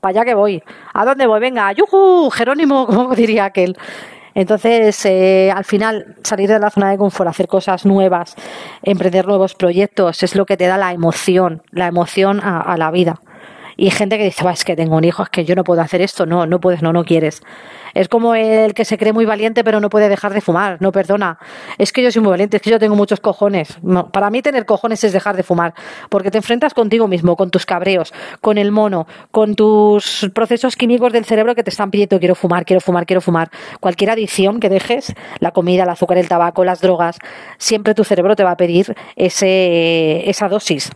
Para 0.00 0.10
allá 0.10 0.24
que 0.24 0.34
voy. 0.34 0.62
¿A 0.94 1.04
dónde 1.04 1.26
voy? 1.26 1.40
Venga, 1.40 1.72
yuju, 1.72 2.30
Jerónimo, 2.30 2.86
como 2.88 3.14
diría 3.14 3.46
aquel. 3.46 3.76
Entonces, 4.34 5.04
eh, 5.06 5.52
al 5.54 5.64
final, 5.64 6.16
salir 6.22 6.48
de 6.48 6.58
la 6.58 6.70
zona 6.70 6.90
de 6.90 6.98
confort, 6.98 7.28
hacer 7.28 7.48
cosas 7.48 7.84
nuevas, 7.84 8.36
emprender 8.82 9.26
nuevos 9.26 9.54
proyectos, 9.54 10.22
es 10.22 10.36
lo 10.36 10.46
que 10.46 10.56
te 10.56 10.66
da 10.66 10.78
la 10.78 10.92
emoción, 10.92 11.62
la 11.72 11.88
emoción 11.88 12.40
a, 12.40 12.76
la 12.76 12.90
vida. 12.90 13.20
Y 13.80 13.90
gente 13.90 14.18
que 14.18 14.24
dice, 14.24 14.44
es 14.46 14.62
que 14.62 14.76
tengo 14.76 14.94
un 14.94 15.04
hijo, 15.04 15.22
es 15.22 15.30
que 15.30 15.46
yo 15.46 15.54
no 15.54 15.64
puedo 15.64 15.80
hacer 15.80 16.02
esto. 16.02 16.26
No, 16.26 16.44
no 16.44 16.60
puedes, 16.60 16.82
no, 16.82 16.92
no 16.92 17.02
quieres. 17.02 17.42
Es 17.94 18.08
como 18.08 18.34
el 18.34 18.74
que 18.74 18.84
se 18.84 18.98
cree 18.98 19.14
muy 19.14 19.24
valiente 19.24 19.64
pero 19.64 19.80
no 19.80 19.88
puede 19.88 20.10
dejar 20.10 20.34
de 20.34 20.42
fumar, 20.42 20.76
no 20.82 20.92
perdona. 20.92 21.38
Es 21.78 21.90
que 21.90 22.02
yo 22.02 22.12
soy 22.12 22.20
muy 22.20 22.28
valiente, 22.28 22.58
es 22.58 22.62
que 22.62 22.68
yo 22.68 22.78
tengo 22.78 22.94
muchos 22.94 23.20
cojones. 23.20 23.78
para 24.12 24.28
mí 24.28 24.42
tener 24.42 24.66
cojones 24.66 25.02
es 25.02 25.14
dejar 25.14 25.34
de 25.34 25.42
fumar, 25.44 25.72
porque 26.10 26.30
te 26.30 26.36
enfrentas 26.36 26.74
contigo 26.74 27.08
mismo, 27.08 27.36
con 27.36 27.50
tus 27.50 27.64
cabreos, 27.64 28.12
con 28.42 28.58
el 28.58 28.70
mono, 28.70 29.06
con 29.30 29.54
tus 29.54 30.30
procesos 30.34 30.76
químicos 30.76 31.10
del 31.14 31.24
cerebro 31.24 31.54
que 31.54 31.62
te 31.62 31.70
están 31.70 31.90
pidiendo 31.90 32.18
quiero 32.18 32.34
fumar, 32.34 32.66
quiero 32.66 32.82
fumar, 32.82 33.06
quiero 33.06 33.22
fumar. 33.22 33.50
Cualquier 33.80 34.10
adicción 34.10 34.60
que 34.60 34.68
dejes, 34.68 35.14
la 35.38 35.52
comida, 35.52 35.84
el 35.84 35.88
azúcar, 35.88 36.18
el 36.18 36.28
tabaco, 36.28 36.66
las 36.66 36.82
drogas, 36.82 37.18
siempre 37.56 37.94
tu 37.94 38.04
cerebro 38.04 38.36
te 38.36 38.44
va 38.44 38.50
a 38.50 38.56
pedir 38.58 38.94
ese, 39.16 40.28
esa 40.28 40.50
dosis 40.50 40.90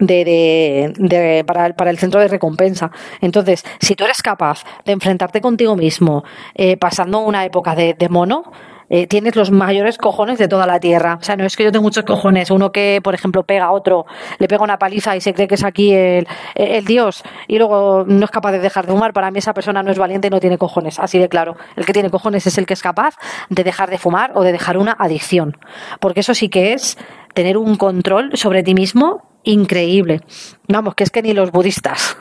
de, 0.00 0.92
de, 0.96 1.44
para, 1.46 1.72
para, 1.74 1.90
el 1.90 1.98
centro 1.98 2.20
de 2.20 2.28
recompensa. 2.28 2.90
Entonces, 3.20 3.64
si 3.80 3.94
tú 3.94 4.04
eres 4.04 4.22
capaz 4.22 4.64
de 4.84 4.92
enfrentarte 4.92 5.40
contigo 5.40 5.76
mismo 5.76 6.24
eh, 6.54 6.76
pasando 6.76 7.20
una 7.20 7.44
época 7.44 7.74
de, 7.74 7.94
de 7.94 8.08
mono, 8.08 8.50
eh, 8.92 9.06
tienes 9.06 9.36
los 9.36 9.52
mayores 9.52 9.98
cojones 9.98 10.36
de 10.38 10.48
toda 10.48 10.66
la 10.66 10.80
tierra. 10.80 11.16
O 11.20 11.22
sea, 11.22 11.36
no 11.36 11.44
es 11.44 11.56
que 11.56 11.62
yo 11.62 11.70
tenga 11.70 11.82
muchos 11.82 12.04
cojones. 12.04 12.50
Uno 12.50 12.72
que, 12.72 13.00
por 13.02 13.14
ejemplo, 13.14 13.44
pega 13.44 13.66
a 13.66 13.70
otro, 13.70 14.04
le 14.38 14.48
pega 14.48 14.64
una 14.64 14.80
paliza 14.80 15.14
y 15.14 15.20
se 15.20 15.32
cree 15.32 15.46
que 15.46 15.54
es 15.54 15.62
aquí 15.62 15.94
el, 15.94 16.26
el 16.56 16.84
Dios 16.84 17.22
y 17.46 17.58
luego 17.58 18.04
no 18.04 18.24
es 18.24 18.30
capaz 18.32 18.50
de 18.50 18.58
dejar 18.58 18.86
de 18.86 18.92
fumar. 18.92 19.12
Para 19.12 19.30
mí 19.30 19.38
esa 19.38 19.54
persona 19.54 19.84
no 19.84 19.92
es 19.92 19.98
valiente 19.98 20.26
y 20.26 20.30
no 20.30 20.40
tiene 20.40 20.58
cojones. 20.58 20.98
Así 20.98 21.20
de 21.20 21.28
claro. 21.28 21.56
El 21.76 21.86
que 21.86 21.92
tiene 21.92 22.10
cojones 22.10 22.48
es 22.48 22.58
el 22.58 22.66
que 22.66 22.74
es 22.74 22.82
capaz 22.82 23.14
de 23.48 23.62
dejar 23.62 23.90
de 23.90 23.98
fumar 23.98 24.32
o 24.34 24.42
de 24.42 24.50
dejar 24.50 24.76
una 24.76 24.96
adicción. 24.98 25.56
Porque 26.00 26.20
eso 26.20 26.34
sí 26.34 26.48
que 26.48 26.72
es 26.72 26.98
tener 27.32 27.56
un 27.56 27.76
control 27.76 28.32
sobre 28.34 28.64
ti 28.64 28.74
mismo 28.74 29.29
increíble. 29.44 30.20
Vamos, 30.68 30.94
que 30.94 31.04
es 31.04 31.10
que 31.10 31.22
ni 31.22 31.32
los 31.32 31.50
budistas. 31.52 32.16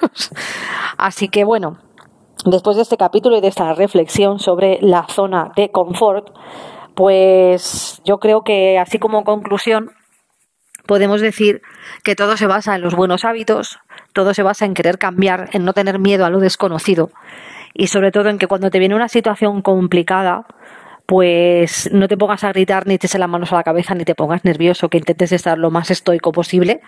Así 0.98 1.30
que 1.30 1.44
bueno, 1.44 1.80
después 2.46 2.76
de 2.76 2.84
este 2.84 2.98
capítulo 2.98 3.38
y 3.38 3.42
de 3.42 3.48
esta 3.48 3.74
reflexión 3.74 4.40
sobre 4.40 4.80
la 4.82 5.06
zona 5.08 5.52
de 5.56 5.72
confort, 5.72 6.30
pues 6.96 8.02
yo 8.04 8.20
creo 8.20 8.44
que 8.44 8.78
así 8.78 9.00
como 9.00 9.24
conclusión 9.24 9.92
podemos 10.86 11.22
decir 11.22 11.62
que 12.04 12.16
todo 12.16 12.36
se 12.36 12.48
basa 12.48 12.76
en 12.76 12.82
los 12.82 12.96
buenos 12.96 13.24
hábitos, 13.24 13.80
todo 14.12 14.34
se 14.34 14.44
basa 14.44 14.66
en 14.66 14.74
querer 14.74 14.98
cambiar, 14.98 15.50
en 15.54 15.64
no 15.64 15.74
tener 15.74 16.00
miedo 16.00 16.26
a 16.26 16.30
lo 16.30 16.40
desconocido 16.40 17.12
y 17.74 17.88
sobre 17.88 18.12
todo 18.12 18.30
en 18.30 18.38
que 18.38 18.48
cuando 18.48 18.70
te 18.70 18.80
viene 18.80 18.96
una 18.96 19.08
situación 19.08 19.62
complicada, 19.62 20.46
pues 21.10 21.90
no 21.92 22.08
te 22.08 22.18
pongas 22.18 22.44
a 22.44 22.50
gritar 22.50 22.86
ni 22.86 23.00
te 23.00 23.08
eches 23.08 23.20
las 23.20 23.28
manos 23.28 23.52
a 23.52 23.56
la 23.56 23.64
cabeza 23.64 23.96
ni 23.96 24.06
te 24.06 24.14
pongas 24.14 24.46
nervioso, 24.46 24.90
que 24.90 25.00
intentes 25.00 25.32
estar 25.32 25.58
lo 25.58 25.72
más 25.72 25.90
estoico 25.90 26.32
posible 26.32 26.82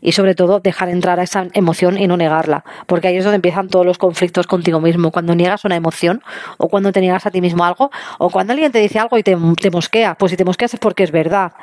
y 0.00 0.12
sobre 0.12 0.36
todo 0.36 0.60
dejar 0.60 0.90
entrar 0.90 1.18
a 1.18 1.24
esa 1.24 1.48
emoción 1.54 1.98
y 1.98 2.06
no 2.06 2.16
negarla, 2.16 2.62
porque 2.86 3.08
ahí 3.08 3.16
es 3.16 3.24
donde 3.24 3.34
empiezan 3.34 3.66
todos 3.66 3.84
los 3.84 3.98
conflictos 3.98 4.46
contigo 4.46 4.80
mismo, 4.80 5.10
cuando 5.10 5.34
niegas 5.34 5.64
una 5.64 5.74
emoción 5.74 6.22
o 6.56 6.68
cuando 6.68 6.92
te 6.92 7.00
niegas 7.00 7.26
a 7.26 7.32
ti 7.32 7.40
mismo 7.40 7.64
algo 7.64 7.90
o 8.20 8.30
cuando 8.30 8.52
alguien 8.52 8.70
te 8.70 8.78
dice 8.78 9.00
algo 9.00 9.18
y 9.18 9.24
te, 9.24 9.36
te 9.60 9.70
mosquea, 9.72 10.14
pues 10.14 10.30
si 10.30 10.36
te 10.36 10.44
mosqueas 10.44 10.74
es 10.74 10.78
porque 10.78 11.02
es 11.02 11.10
verdad. 11.10 11.54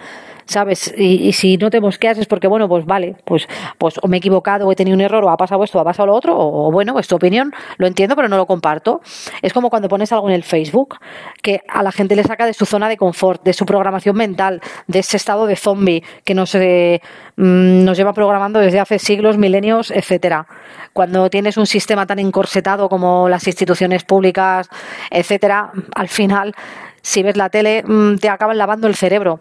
¿sabes? 0.51 0.93
Y, 0.97 1.31
si 1.33 1.57
no 1.57 1.69
te 1.69 1.79
mosqueas 1.79 2.17
es 2.17 2.25
porque, 2.25 2.47
bueno, 2.47 2.67
pues 2.67 2.85
vale, 2.85 3.15
pues, 3.25 3.47
pues 3.77 3.95
o 4.01 4.07
me 4.07 4.17
he 4.17 4.19
equivocado 4.19 4.67
o 4.67 4.71
he 4.71 4.75
tenido 4.75 4.95
un 4.95 5.01
error 5.01 5.23
o 5.23 5.29
ha 5.29 5.37
pasado 5.37 5.63
esto 5.63 5.77
o 5.77 5.81
ha 5.81 5.85
pasado 5.85 6.07
lo 6.07 6.15
otro, 6.15 6.35
o, 6.37 6.71
bueno, 6.71 6.99
es 6.99 7.07
tu 7.07 7.15
opinión, 7.15 7.53
lo 7.77 7.87
entiendo, 7.87 8.15
pero 8.15 8.27
no 8.27 8.37
lo 8.37 8.45
comparto. 8.45 9.01
Es 9.41 9.53
como 9.53 9.69
cuando 9.69 9.87
pones 9.87 10.11
algo 10.11 10.27
en 10.29 10.35
el 10.35 10.43
Facebook 10.43 10.97
que 11.41 11.61
a 11.67 11.83
la 11.83 11.91
gente 11.91 12.00
le 12.09 12.23
saca 12.23 12.45
de 12.45 12.53
su 12.53 12.65
zona 12.65 12.89
de 12.89 12.97
confort, 12.97 13.43
de 13.43 13.53
su 13.53 13.65
programación 13.65 14.15
mental, 14.15 14.61
de 14.87 14.99
ese 14.99 15.17
estado 15.17 15.45
de 15.45 15.55
zombie 15.55 16.03
que 16.23 16.33
nos, 16.33 16.55
eh, 16.55 17.01
mm, 17.37 17.83
nos 17.83 17.97
lleva 17.97 18.13
programando 18.13 18.59
desde 18.59 18.79
hace 18.79 18.99
siglos, 18.99 19.37
milenios, 19.37 19.91
etcétera. 19.91 20.47
Cuando 20.93 21.29
tienes 21.29 21.57
un 21.57 21.67
sistema 21.67 22.05
tan 22.05 22.19
encorsetado 22.19 22.89
como 22.89 23.29
las 23.29 23.47
instituciones 23.47 24.03
públicas, 24.03 24.69
etcétera, 25.09 25.71
al 25.95 26.09
final 26.09 26.53
si 27.01 27.23
ves 27.23 27.37
la 27.37 27.49
tele, 27.49 27.83
mm, 27.85 28.17
te 28.17 28.29
acaban 28.29 28.57
lavando 28.57 28.87
el 28.87 28.95
cerebro 28.95 29.39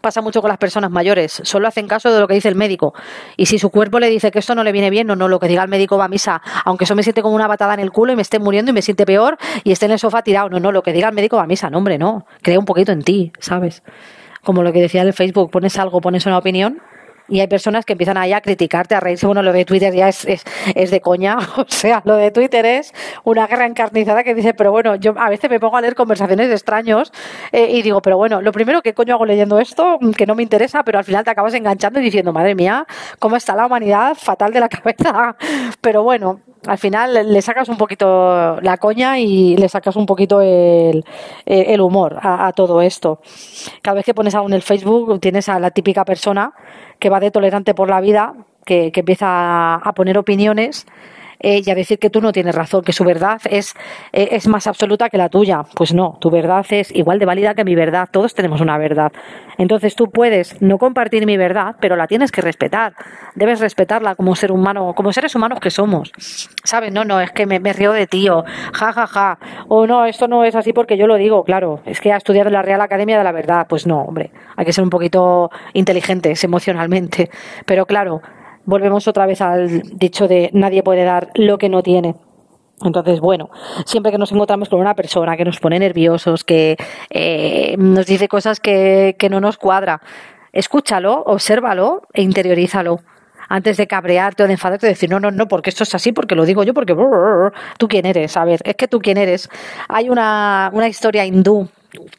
pasa 0.00 0.20
mucho 0.22 0.40
con 0.40 0.48
las 0.48 0.58
personas 0.58 0.90
mayores, 0.90 1.40
solo 1.44 1.68
hacen 1.68 1.86
caso 1.86 2.12
de 2.12 2.20
lo 2.20 2.28
que 2.28 2.34
dice 2.34 2.48
el 2.48 2.54
médico. 2.54 2.94
Y 3.36 3.46
si 3.46 3.58
su 3.58 3.70
cuerpo 3.70 3.98
le 3.98 4.08
dice 4.08 4.30
que 4.30 4.38
esto 4.38 4.54
no 4.54 4.64
le 4.64 4.72
viene 4.72 4.90
bien, 4.90 5.06
no, 5.06 5.16
no, 5.16 5.28
lo 5.28 5.38
que 5.38 5.48
diga 5.48 5.62
el 5.62 5.68
médico 5.68 5.98
va 5.98 6.06
a 6.06 6.08
misa, 6.08 6.42
aunque 6.64 6.84
eso 6.84 6.94
me 6.94 7.02
siente 7.02 7.22
como 7.22 7.34
una 7.34 7.46
batada 7.46 7.74
en 7.74 7.80
el 7.80 7.90
culo 7.90 8.12
y 8.12 8.16
me 8.16 8.22
esté 8.22 8.38
muriendo 8.38 8.70
y 8.70 8.74
me 8.74 8.82
siente 8.82 9.06
peor 9.06 9.36
y 9.62 9.72
esté 9.72 9.86
en 9.86 9.92
el 9.92 9.98
sofá 9.98 10.22
tirado, 10.22 10.48
no, 10.48 10.60
no, 10.60 10.72
lo 10.72 10.82
que 10.82 10.92
diga 10.92 11.08
el 11.08 11.14
médico 11.14 11.36
va 11.36 11.44
a 11.44 11.46
misa, 11.46 11.70
no, 11.70 11.78
hombre, 11.78 11.98
no, 11.98 12.26
crea 12.42 12.58
un 12.58 12.64
poquito 12.64 12.92
en 12.92 13.02
ti, 13.02 13.32
¿sabes? 13.38 13.82
Como 14.42 14.62
lo 14.62 14.72
que 14.72 14.80
decía 14.80 15.02
el 15.02 15.12
Facebook, 15.12 15.50
pones 15.50 15.78
algo, 15.78 16.00
pones 16.00 16.26
una 16.26 16.38
opinión 16.38 16.82
Y 17.28 17.40
hay 17.40 17.46
personas 17.46 17.86
que 17.86 17.92
empiezan 17.94 18.18
ahí 18.18 18.32
a 18.32 18.40
criticarte, 18.40 18.94
a 18.94 19.00
reírse. 19.00 19.26
Bueno, 19.26 19.42
lo 19.42 19.52
de 19.52 19.64
Twitter 19.64 19.94
ya 19.94 20.08
es, 20.08 20.26
es, 20.26 20.90
de 20.90 21.00
coña. 21.00 21.38
O 21.56 21.66
sea, 21.68 22.02
lo 22.04 22.16
de 22.16 22.30
Twitter 22.30 22.66
es 22.66 22.92
una 23.24 23.46
guerra 23.46 23.66
encarnizada 23.66 24.22
que 24.22 24.34
dice, 24.34 24.54
pero 24.54 24.70
bueno, 24.70 24.96
yo 24.96 25.14
a 25.16 25.30
veces 25.30 25.50
me 25.50 25.58
pongo 25.58 25.76
a 25.76 25.80
leer 25.80 25.94
conversaciones 25.94 26.48
de 26.48 26.54
extraños 26.54 27.12
eh, 27.52 27.68
y 27.70 27.82
digo, 27.82 28.02
pero 28.02 28.16
bueno, 28.16 28.42
lo 28.42 28.52
primero, 28.52 28.82
¿qué 28.82 28.92
coño 28.92 29.14
hago 29.14 29.24
leyendo 29.24 29.58
esto? 29.58 29.98
Que 30.16 30.26
no 30.26 30.34
me 30.34 30.42
interesa, 30.42 30.82
pero 30.84 30.98
al 30.98 31.04
final 31.04 31.24
te 31.24 31.30
acabas 31.30 31.54
enganchando 31.54 32.00
y 32.00 32.02
diciendo, 32.04 32.32
madre 32.32 32.54
mía, 32.54 32.86
¿cómo 33.18 33.36
está 33.36 33.54
la 33.54 33.66
humanidad? 33.66 34.14
Fatal 34.14 34.52
de 34.52 34.60
la 34.60 34.68
cabeza. 34.68 35.36
Pero 35.80 36.02
bueno, 36.02 36.40
al 36.66 36.78
final 36.78 37.32
le 37.32 37.42
sacas 37.42 37.68
un 37.68 37.76
poquito 37.76 38.60
la 38.60 38.76
coña 38.76 39.18
y 39.18 39.56
le 39.56 39.68
sacas 39.68 39.96
un 39.96 40.06
poquito 40.06 40.40
el, 40.40 41.04
el 41.46 41.80
humor 41.80 42.18
a, 42.20 42.46
a, 42.46 42.52
todo 42.52 42.82
esto. 42.82 43.20
Cada 43.82 43.96
vez 43.96 44.04
que 44.04 44.14
pones 44.14 44.34
algo 44.34 44.48
en 44.48 44.54
el 44.54 44.62
Facebook 44.62 45.20
tienes 45.20 45.48
a 45.48 45.58
la 45.58 45.70
típica 45.70 46.04
persona 46.04 46.52
que 47.04 47.10
va 47.10 47.20
de 47.20 47.30
tolerante 47.30 47.74
por 47.74 47.90
la 47.90 48.00
vida, 48.00 48.32
que, 48.64 48.90
que 48.90 49.00
empieza 49.00 49.74
a 49.74 49.92
poner 49.92 50.16
opiniones 50.16 50.86
y 51.44 51.70
a 51.70 51.74
decir 51.74 51.98
que 51.98 52.10
tú 52.10 52.20
no 52.20 52.32
tienes 52.32 52.54
razón, 52.54 52.82
que 52.82 52.92
su 52.92 53.04
verdad 53.04 53.40
es, 53.50 53.74
eh, 54.12 54.28
es 54.32 54.48
más 54.48 54.66
absoluta 54.66 55.10
que 55.10 55.18
la 55.18 55.28
tuya. 55.28 55.64
Pues 55.74 55.92
no, 55.92 56.16
tu 56.20 56.30
verdad 56.30 56.64
es 56.70 56.90
igual 56.94 57.18
de 57.18 57.26
válida 57.26 57.54
que 57.54 57.64
mi 57.64 57.74
verdad. 57.74 58.08
Todos 58.10 58.34
tenemos 58.34 58.60
una 58.60 58.78
verdad. 58.78 59.12
Entonces 59.58 59.94
tú 59.94 60.10
puedes 60.10 60.60
no 60.62 60.78
compartir 60.78 61.26
mi 61.26 61.36
verdad, 61.36 61.76
pero 61.80 61.96
la 61.96 62.06
tienes 62.06 62.32
que 62.32 62.40
respetar. 62.40 62.94
Debes 63.34 63.60
respetarla 63.60 64.14
como 64.14 64.34
ser 64.36 64.52
humano, 64.52 64.94
como 64.94 65.12
seres 65.12 65.34
humanos 65.34 65.60
que 65.60 65.70
somos. 65.70 66.12
¿Sabes? 66.64 66.92
No, 66.92 67.04
no, 67.04 67.20
es 67.20 67.30
que 67.32 67.46
me, 67.46 67.72
río 67.72 67.92
de 67.92 68.06
tío, 68.06 68.44
ja, 68.72 68.92
ja, 68.92 69.06
ja. 69.06 69.38
O 69.68 69.86
no, 69.86 70.06
esto 70.06 70.28
no 70.28 70.44
es 70.44 70.54
así 70.54 70.72
porque 70.72 70.96
yo 70.96 71.06
lo 71.06 71.16
digo, 71.16 71.44
claro. 71.44 71.80
Es 71.84 72.00
que 72.00 72.12
ha 72.12 72.16
estudiado 72.16 72.48
en 72.48 72.54
la 72.54 72.62
Real 72.62 72.80
Academia 72.80 73.18
de 73.18 73.24
la 73.24 73.32
Verdad. 73.32 73.66
Pues 73.68 73.86
no, 73.86 74.00
hombre. 74.02 74.30
Hay 74.56 74.64
que 74.64 74.72
ser 74.72 74.84
un 74.84 74.90
poquito 74.90 75.50
inteligentes 75.72 76.42
emocionalmente. 76.44 77.30
Pero 77.66 77.86
claro, 77.86 78.22
volvemos 78.66 79.06
otra 79.08 79.26
vez 79.26 79.40
al 79.40 79.82
dicho 79.82 80.28
de 80.28 80.50
nadie 80.52 80.82
puede 80.82 81.04
dar 81.04 81.30
lo 81.34 81.58
que 81.58 81.68
no 81.68 81.82
tiene. 81.82 82.14
Entonces, 82.82 83.20
bueno, 83.20 83.50
siempre 83.86 84.10
que 84.10 84.18
nos 84.18 84.32
encontramos 84.32 84.68
con 84.68 84.80
una 84.80 84.94
persona 84.94 85.36
que 85.36 85.44
nos 85.44 85.60
pone 85.60 85.78
nerviosos, 85.78 86.44
que 86.44 86.76
eh, 87.10 87.76
nos 87.78 88.06
dice 88.06 88.28
cosas 88.28 88.60
que, 88.60 89.16
que 89.18 89.30
no 89.30 89.40
nos 89.40 89.56
cuadra, 89.56 90.00
escúchalo, 90.52 91.22
obsérvalo 91.26 92.02
e 92.12 92.22
interiorízalo 92.22 93.00
antes 93.48 93.76
de 93.76 93.86
cabrearte 93.86 94.42
o 94.42 94.46
de 94.46 94.54
enfadarte, 94.54 94.86
de 94.86 94.92
decir, 94.92 95.10
no, 95.10 95.20
no, 95.20 95.30
no, 95.30 95.46
porque 95.48 95.70
esto 95.70 95.84
es 95.84 95.94
así, 95.94 96.12
porque 96.12 96.34
lo 96.34 96.44
digo 96.44 96.64
yo, 96.64 96.74
porque 96.74 96.96
tú 97.78 97.88
quién 97.88 98.06
eres, 98.06 98.36
a 98.36 98.44
ver, 98.44 98.60
es 98.64 98.74
que 98.74 98.88
tú 98.88 98.98
quién 99.00 99.18
eres. 99.18 99.48
Hay 99.88 100.08
una, 100.08 100.70
una 100.72 100.88
historia 100.88 101.24
hindú 101.26 101.68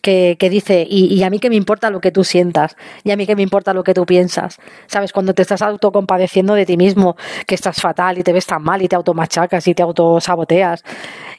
que, 0.01 0.37
que 0.39 0.49
dice, 0.49 0.85
y, 0.89 1.13
y, 1.13 1.23
a 1.23 1.29
mí 1.29 1.39
que 1.39 1.49
me 1.49 1.55
importa 1.55 1.89
lo 1.89 2.01
que 2.01 2.11
tú 2.11 2.23
sientas, 2.23 2.75
y 3.03 3.11
a 3.11 3.17
mí 3.17 3.25
que 3.25 3.35
me 3.35 3.41
importa 3.41 3.73
lo 3.73 3.83
que 3.83 3.93
tú 3.93 4.05
piensas. 4.05 4.57
¿Sabes? 4.87 5.13
Cuando 5.13 5.33
te 5.33 5.41
estás 5.41 5.61
autocompadeciendo 5.61 6.53
de 6.53 6.65
ti 6.65 6.77
mismo, 6.77 7.15
que 7.47 7.55
estás 7.55 7.81
fatal 7.81 8.17
y 8.17 8.23
te 8.23 8.33
ves 8.33 8.45
tan 8.45 8.63
mal 8.63 8.81
y 8.81 8.87
te 8.87 8.95
automachacas 8.95 9.67
y 9.67 9.73
te 9.73 9.83
autosaboteas, 9.83 10.83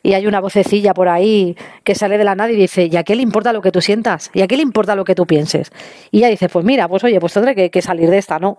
y 0.02 0.14
hay 0.14 0.26
una 0.26 0.40
vocecilla 0.40 0.94
por 0.94 1.08
ahí 1.08 1.56
que 1.84 1.94
sale 1.94 2.18
de 2.18 2.24
la 2.24 2.34
nada 2.34 2.52
y 2.52 2.56
dice, 2.56 2.88
¿y 2.90 2.96
a 2.96 3.02
qué 3.02 3.16
le 3.16 3.22
importa 3.22 3.52
lo 3.52 3.60
que 3.60 3.72
tú 3.72 3.80
sientas? 3.80 4.30
¿Y 4.34 4.42
a 4.42 4.46
qué 4.46 4.56
le 4.56 4.62
importa 4.62 4.94
lo 4.94 5.04
que 5.04 5.14
tú 5.14 5.26
pienses? 5.26 5.72
Y 6.10 6.18
ella 6.18 6.28
dice, 6.28 6.48
pues 6.48 6.64
mira, 6.64 6.88
pues 6.88 7.02
oye, 7.04 7.18
pues 7.18 7.32
tendré 7.32 7.54
que, 7.54 7.70
que 7.70 7.82
salir 7.82 8.10
de 8.10 8.18
esta, 8.18 8.38
¿no? 8.38 8.58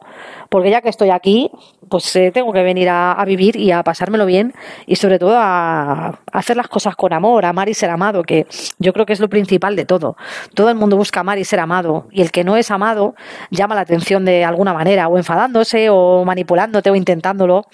Porque 0.50 0.70
ya 0.70 0.82
que 0.82 0.90
estoy 0.90 1.10
aquí, 1.10 1.52
pues 1.90 2.16
eh, 2.16 2.32
tengo 2.32 2.54
que 2.54 2.64
venir 2.64 2.90
a, 2.90 3.24
vivir 3.26 3.56
y 3.56 3.72
a 3.72 3.84
pasármelo 3.84 4.26
bien 4.26 4.54
y 4.86 4.96
sobre 4.96 5.20
todo 5.20 5.38
a, 5.38 6.08
a 6.08 6.20
hacer 6.32 6.58
las 6.58 6.68
cosas 6.68 6.96
con 6.96 7.14
amor, 7.14 7.46
amar 7.46 7.70
y 7.70 7.74
ser 7.74 7.90
amado, 7.90 8.24
que 8.24 8.48
yo 8.80 8.94
creo 8.94 9.06
que 9.06 9.14
es 9.14 9.20
lo 9.20 9.30
principal 9.30 9.76
de 9.76 9.86
todo. 9.86 10.18
Todo 10.54 10.70
el 10.70 10.76
mundo 10.76 10.98
busca 10.98 11.22
amar 11.22 11.38
y 11.38 11.44
ser 11.44 11.60
amado 11.60 12.08
y 12.12 12.22
el 12.22 12.32
que 12.32 12.44
no 12.44 12.58
es 12.58 12.72
amado 12.72 13.16
llama 13.52 13.76
la 13.76 13.82
atención 13.82 14.26
de 14.26 14.46
alguna 14.46 14.74
manera 14.74 15.08
o 15.08 15.18
enfadándose 15.18 15.90
o 15.90 16.24
manipulándote 16.26 16.90
o 16.90 16.96
intentándolo. 16.96 17.66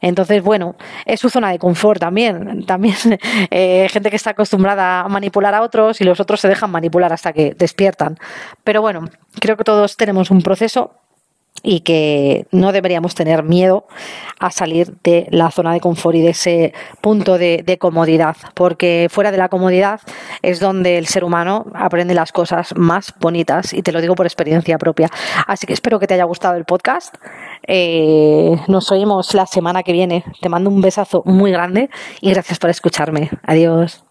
Entonces, 0.00 0.42
bueno, 0.42 0.76
es 1.06 1.20
su 1.20 1.30
zona 1.30 1.50
de 1.50 1.58
confort 1.58 2.00
también. 2.00 2.64
También 2.66 2.96
eh, 3.50 3.88
gente 3.90 4.10
que 4.10 4.16
está 4.16 4.30
acostumbrada 4.30 5.00
a 5.00 5.08
manipular 5.08 5.54
a 5.54 5.62
otros 5.62 6.00
y 6.00 6.04
los 6.04 6.20
otros 6.20 6.40
se 6.40 6.48
dejan 6.48 6.70
manipular 6.70 7.12
hasta 7.12 7.32
que 7.32 7.54
despiertan. 7.54 8.18
Pero 8.64 8.82
bueno, 8.82 9.04
creo 9.40 9.56
que 9.56 9.64
todos 9.64 9.96
tenemos 9.96 10.30
un 10.30 10.42
proceso 10.42 10.92
y 11.62 11.80
que 11.80 12.46
no 12.52 12.72
deberíamos 12.72 13.14
tener 13.14 13.42
miedo 13.42 13.86
a 14.38 14.50
salir 14.50 14.94
de 15.02 15.26
la 15.30 15.50
zona 15.50 15.72
de 15.72 15.80
confort 15.80 16.16
y 16.16 16.22
de 16.22 16.30
ese 16.30 16.72
punto 17.00 17.36
de, 17.38 17.76
comodidad, 17.78 18.36
porque 18.54 19.08
fuera 19.10 19.30
de 19.30 19.38
la 19.38 19.48
comodidad 19.48 20.00
es 20.42 20.60
donde 20.60 20.98
el 20.98 21.06
ser 21.06 21.24
humano 21.24 21.66
aprende 21.74 22.14
las 22.14 22.32
cosas 22.32 22.74
más 22.76 23.14
bonitas 23.20 23.72
y 23.72 23.82
te 23.82 23.92
lo 23.92 24.00
digo 24.00 24.14
por 24.14 24.26
experiencia 24.26 24.78
propia. 24.78 25.08
Así 25.46 25.66
que 25.66 25.72
espero 25.72 25.98
que 25.98 26.06
te 26.06 26.14
haya 26.14 26.24
gustado 26.24 26.56
el 26.56 26.64
podcast. 26.64 27.14
Eh, 27.66 28.56
nos 28.68 28.90
oímos 28.90 29.34
la 29.34 29.46
semana 29.46 29.82
que 29.82 29.92
viene. 29.92 30.24
Te 30.40 30.48
mando 30.48 30.70
un 30.70 30.80
besazo 30.80 31.22
muy 31.24 31.52
grande 31.52 31.90
y 32.20 32.30
gracias 32.30 32.58
por 32.58 32.70
escucharme. 32.70 33.30
Adiós. 33.44 34.09